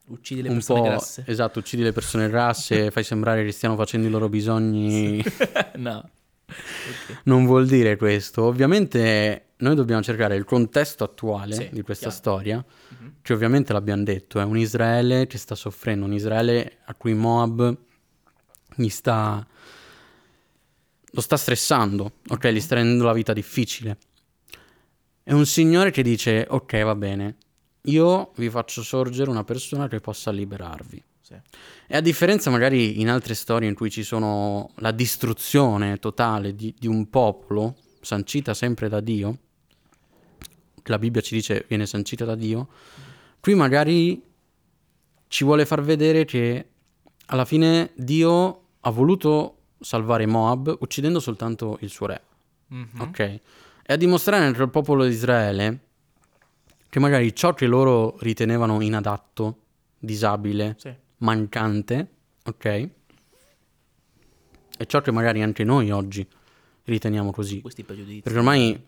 Uccidi 0.07 0.43
le 0.43 0.47
un 0.47 0.53
persone 0.55 0.79
po'... 0.79 0.87
grasse? 0.87 1.23
Esatto, 1.27 1.59
uccidi 1.59 1.83
le 1.83 1.91
persone 1.91 2.29
grasse, 2.29 2.89
fai 2.91 3.03
sembrare 3.03 3.43
che 3.43 3.51
stiano 3.51 3.75
facendo 3.75 4.07
i 4.07 4.09
loro 4.09 4.29
bisogni. 4.29 5.21
no. 5.75 6.09
Non 7.23 7.45
vuol 7.45 7.65
dire 7.67 7.95
questo. 7.97 8.43
Ovviamente 8.43 9.47
noi 9.57 9.75
dobbiamo 9.75 10.01
cercare 10.01 10.35
il 10.35 10.43
contesto 10.43 11.03
attuale 11.03 11.55
Sì, 11.55 11.69
di 11.71 11.81
questa 11.81 12.09
chiaro. 12.09 12.15
storia, 12.21 12.65
Mhm. 12.99 13.13
che 13.21 13.33
ovviamente 13.33 13.73
l'abbiamo 13.73 14.03
detto, 14.03 14.39
è 14.39 14.43
un 14.43 14.57
Israele 14.57 15.27
che 15.27 15.37
sta 15.37 15.55
soffrendo, 15.55 16.05
un 16.05 16.13
Israele 16.13 16.79
a 16.85 16.93
cui 16.95 17.13
Moab 17.13 17.75
gli 18.75 18.89
sta... 18.89 19.45
lo 21.11 21.21
sta 21.21 21.37
stressando, 21.37 22.11
ok? 22.27 22.47
Gli 22.49 22.59
sta 22.59 22.75
rendendo 22.75 23.05
la 23.05 23.13
vita 23.13 23.31
difficile. 23.33 23.97
È 25.23 25.31
un 25.31 25.45
signore 25.45 25.89
che 25.91 26.03
dice, 26.03 26.45
ok, 26.49 26.83
va 26.83 26.93
bene, 26.95 27.37
io 27.83 28.31
vi 28.35 28.49
faccio 28.49 28.83
sorgere 28.83 29.29
una 29.29 29.43
persona 29.45 29.87
che 29.87 29.99
possa 30.01 30.29
liberarvi. 30.31 31.01
Sì. 31.25 31.33
E 31.87 31.97
a 31.97 32.01
differenza 32.01 32.51
magari 32.51 33.01
in 33.01 33.09
altre 33.09 33.33
storie 33.33 33.67
in 33.67 33.73
cui 33.73 33.89
ci 33.89 34.03
sono 34.03 34.69
la 34.75 34.91
distruzione 34.91 35.97
totale 35.97 36.53
di, 36.53 36.71
di 36.77 36.85
un 36.85 37.09
popolo, 37.09 37.77
sancita 37.99 38.53
sempre 38.53 38.89
da 38.89 38.99
Dio, 38.99 39.37
che 40.83 40.91
la 40.91 40.99
Bibbia 40.99 41.21
ci 41.21 41.33
dice 41.33 41.65
viene 41.67 41.87
sancita 41.87 42.25
da 42.25 42.35
Dio, 42.35 42.67
qui 43.39 43.55
magari 43.55 44.21
ci 45.27 45.43
vuole 45.43 45.65
far 45.65 45.81
vedere 45.81 46.25
che 46.25 46.69
alla 47.25 47.45
fine 47.45 47.89
Dio 47.95 48.61
ha 48.81 48.91
voluto 48.91 49.61
salvare 49.79 50.27
Moab 50.27 50.77
uccidendo 50.81 51.19
soltanto 51.19 51.79
il 51.81 51.89
suo 51.89 52.05
re. 52.05 52.21
Mhm. 52.67 52.99
Ok? 52.99 53.19
E 53.19 53.41
a 53.93 53.95
dimostrare 53.95 54.47
nel 54.47 54.69
popolo 54.69 55.03
di 55.03 55.11
Israele 55.11 55.79
che 56.87 56.99
magari 56.99 57.33
ciò 57.33 57.55
che 57.55 57.65
loro 57.65 58.15
ritenevano 58.19 58.79
inadatto, 58.79 59.61
disabile, 59.97 60.75
Sì. 60.77 61.03
Mancante, 61.17 62.07
ok? 62.45 62.89
è 64.77 64.85
ciò 64.87 64.99
che 65.01 65.11
magari 65.11 65.41
anche 65.41 65.63
noi 65.63 65.89
oggi 65.89 66.27
riteniamo 66.83 67.31
così. 67.31 67.61
Questi 67.61 67.83
pregiudizi. 67.83 68.21
Perché 68.21 68.37
ormai 68.37 68.83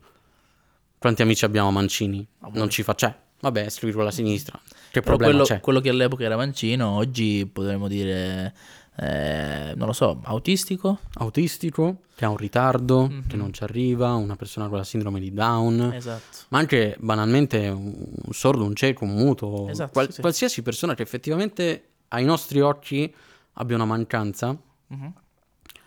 quanti 0.98 1.22
amici 1.22 1.46
abbiamo 1.46 1.72
Mancini? 1.72 2.28
A 2.40 2.50
voi. 2.50 2.58
Non 2.60 2.70
ci 2.70 2.84
fa... 2.84 2.94
Cioè, 2.94 3.16
vabbè, 3.40 3.70
scrivo 3.70 4.02
la 4.04 4.12
sinistra. 4.12 4.60
Che 4.92 5.00
Però 5.02 5.16
problema 5.16 5.32
quello, 5.32 5.46
c'è? 5.46 5.62
quello 5.62 5.80
che 5.80 5.90
all'epoca 5.90 6.24
era 6.26 6.36
mancino, 6.36 6.90
oggi 6.90 7.46
potremmo 7.52 7.88
dire, 7.88 8.54
eh, 8.98 9.74
non 9.78 9.88
lo 9.88 9.94
so, 9.94 10.20
autistico? 10.26 11.00
Autistico, 11.14 12.02
che 12.16 12.26
ha 12.26 12.30
un 12.30 12.38
ritardo, 12.38 13.08
Mhm. 13.08 13.28
che 13.28 13.38
non 13.38 13.54
ci 13.54 13.64
arriva, 13.64 14.14
una 14.16 14.36
persona 14.36 14.68
con 14.68 14.78
la 14.78 14.84
sindrome 14.84 15.22
di 15.22 15.32
Down, 15.34 15.94
Esatto. 15.94 16.38
ma 16.50 16.58
anche 16.60 16.98
banalmente 17.00 17.68
un 17.70 18.06
sordo, 18.32 18.66
un 18.66 18.76
cieco, 18.76 19.06
un 19.06 19.12
muto, 19.14 19.70
Esatto, 19.70 19.92
qual- 19.94 20.12
sì. 20.12 20.20
qualsiasi 20.20 20.62
persona 20.64 20.96
che 20.96 21.04
effettivamente 21.04 21.84
ai 22.10 22.24
nostri 22.26 22.60
occhi 22.62 23.14
abbia 23.54 23.76
una 23.76 23.86
mancanza, 23.86 24.56
Mhm. 24.88 25.14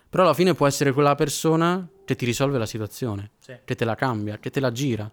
però 0.09 0.25
alla 0.25 0.35
fine 0.35 0.55
può 0.55 0.67
essere 0.67 0.93
quella 0.93 1.15
persona 1.15 1.87
che 2.05 2.17
ti 2.17 2.25
risolve 2.25 2.59
la 2.59 2.67
situazione, 2.67 3.31
Sì. 3.39 3.55
che 3.65 3.75
te 3.75 3.85
la 3.85 3.95
cambia, 3.95 4.39
che 4.39 4.51
te 4.51 4.61
la 4.61 4.73
gira. 4.73 5.09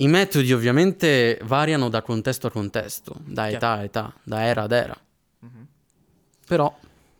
I 0.00 0.06
metodi 0.06 0.52
ovviamente 0.52 1.40
variano 1.44 1.88
da 1.88 2.02
contesto 2.02 2.46
a 2.46 2.50
contesto, 2.50 3.16
da 3.24 3.48
età 3.48 3.72
a 3.72 3.82
età, 3.82 4.14
da 4.22 4.42
era 4.44 4.62
ad 4.62 4.72
era, 4.72 4.96
Mhm. 5.40 5.66
però 6.46 6.72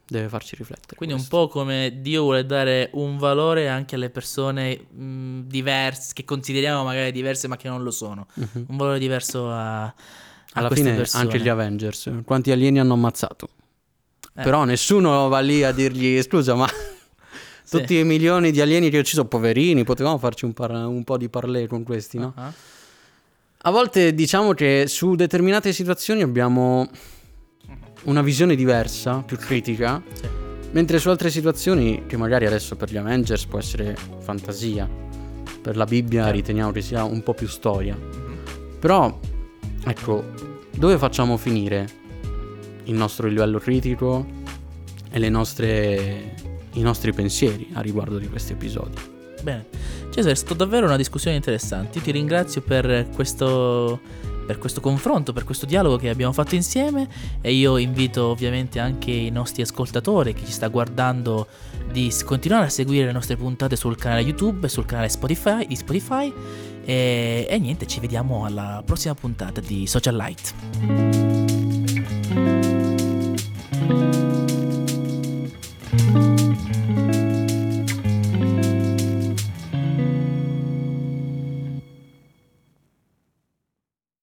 deve 0.06 0.28
farci 0.28 0.54
riflettere. 0.54 0.96
Quindi 0.96 1.14
un 1.14 1.20
questo. 1.20 1.36
po' 1.46 1.48
come 1.48 1.98
Dio 2.00 2.22
vuole 2.22 2.46
dare 2.46 2.90
un 2.92 3.18
valore 3.18 3.68
anche 3.68 3.96
alle 3.96 4.10
persone 4.10 4.76
mh, 4.76 5.40
diverse, 5.48 6.12
che 6.14 6.24
consideriamo 6.24 6.84
magari 6.84 7.10
diverse 7.10 7.48
ma 7.48 7.56
che 7.56 7.68
non 7.68 7.82
lo 7.82 7.90
sono. 7.90 8.26
Mhm. 8.34 8.66
Un 8.68 8.76
valore 8.76 8.98
diverso 9.00 9.50
a 9.50 9.92
Alla 10.58 10.70
fine 10.70 10.94
persone. 10.94 11.24
anche 11.24 11.40
gli 11.40 11.48
Avengers, 11.48 12.10
quanti 12.24 12.50
alieni 12.50 12.78
hanno 12.80 12.94
ammazzato? 12.94 13.48
Eh. 14.34 14.42
Però 14.42 14.64
nessuno 14.64 15.28
va 15.28 15.40
lì 15.40 15.62
a 15.64 15.72
dirgli 15.72 16.20
scusa 16.22 16.54
ma 16.54 16.68
Sì. 16.68 17.76
tutti 17.78 17.98
i 17.98 18.04
milioni 18.04 18.50
di 18.50 18.60
alieni 18.62 18.88
che 18.88 18.96
ho 18.96 19.00
ucciso, 19.00 19.26
poverini, 19.26 19.84
potevamo 19.84 20.16
farci 20.18 20.44
un, 20.46 20.52
par- 20.54 20.70
un 20.70 21.04
po' 21.04 21.18
di 21.18 21.28
parlé 21.28 21.66
con 21.66 21.82
questi, 21.82 22.16
no? 22.18 22.32
Ah, 22.36 22.50
A 23.62 23.70
volte 23.70 24.14
diciamo 24.14 24.54
che 24.54 24.84
su 24.86 25.14
determinate 25.16 25.72
situazioni 25.74 26.22
abbiamo 26.22 26.88
una 28.04 28.22
visione 28.22 28.54
diversa, 28.54 29.18
più 29.18 29.36
critica, 29.36 30.00
sì. 30.12 30.26
mentre 30.70 30.98
su 30.98 31.08
altre 31.10 31.28
situazioni, 31.30 32.04
che 32.06 32.16
magari 32.16 32.46
adesso 32.46 32.76
per 32.76 32.90
gli 32.90 32.96
Avengers 32.96 33.44
può 33.46 33.58
essere 33.58 33.96
fantasia, 34.20 34.88
per 35.60 35.76
la 35.76 35.84
Bibbia 35.84 36.22
Certo. 36.22 36.36
riteniamo 36.36 36.70
che 36.70 36.80
sia 36.80 37.04
un 37.04 37.22
po' 37.22 37.34
più 37.34 37.48
storia. 37.48 37.94
Mhm. 37.96 38.38
Però, 38.78 39.18
ecco, 39.84 40.24
dove 40.78 40.96
facciamo 40.96 41.36
finire 41.36 41.88
il 42.84 42.94
nostro 42.94 43.26
livello 43.26 43.58
critico 43.58 44.24
e 45.10 45.28
nostre, 45.28 46.34
i 46.72 46.80
nostri 46.80 47.12
pensieri 47.12 47.68
a 47.74 47.80
riguardo 47.80 48.18
di 48.18 48.28
questi 48.28 48.52
episodi? 48.52 48.96
Bene, 49.42 49.66
Cesare, 50.10 50.32
è 50.32 50.36
stata 50.36 50.54
davvero 50.54 50.86
una 50.86 50.96
discussione 50.96 51.36
interessante. 51.36 52.00
Ti 52.00 52.10
ringrazio 52.10 52.60
per 52.60 53.08
questo, 53.14 54.00
per 54.46 54.58
questo 54.58 54.80
confronto, 54.80 55.32
per 55.32 55.44
questo 55.44 55.66
dialogo 55.66 55.96
che 55.96 56.08
abbiamo 56.08 56.32
fatto 56.32 56.54
insieme 56.54 57.08
e 57.40 57.52
io 57.52 57.76
invito 57.76 58.26
ovviamente 58.26 58.78
anche 58.78 59.10
i 59.10 59.30
nostri 59.30 59.62
ascoltatori, 59.62 60.32
chi 60.32 60.44
ci 60.44 60.52
sta 60.52 60.68
guardando, 60.68 61.46
di 61.90 62.12
continuare 62.24 62.66
a 62.66 62.70
seguire 62.70 63.06
le 63.06 63.12
nostre 63.12 63.36
puntate 63.36 63.76
sul 63.76 63.96
canale 63.96 64.20
YouTube 64.20 64.66
e 64.66 64.68
sul 64.68 64.86
canale 64.86 65.08
Spotify, 65.08 65.66
di 65.66 65.76
Spotify. 65.76 66.32
E, 66.88 67.46
e 67.46 67.58
niente, 67.58 67.86
ci 67.86 68.00
vediamo 68.00 68.46
alla 68.46 68.82
prossima 68.82 69.14
puntata 69.14 69.60
di 69.60 69.86
Social 69.86 70.16
Light. 70.16 70.54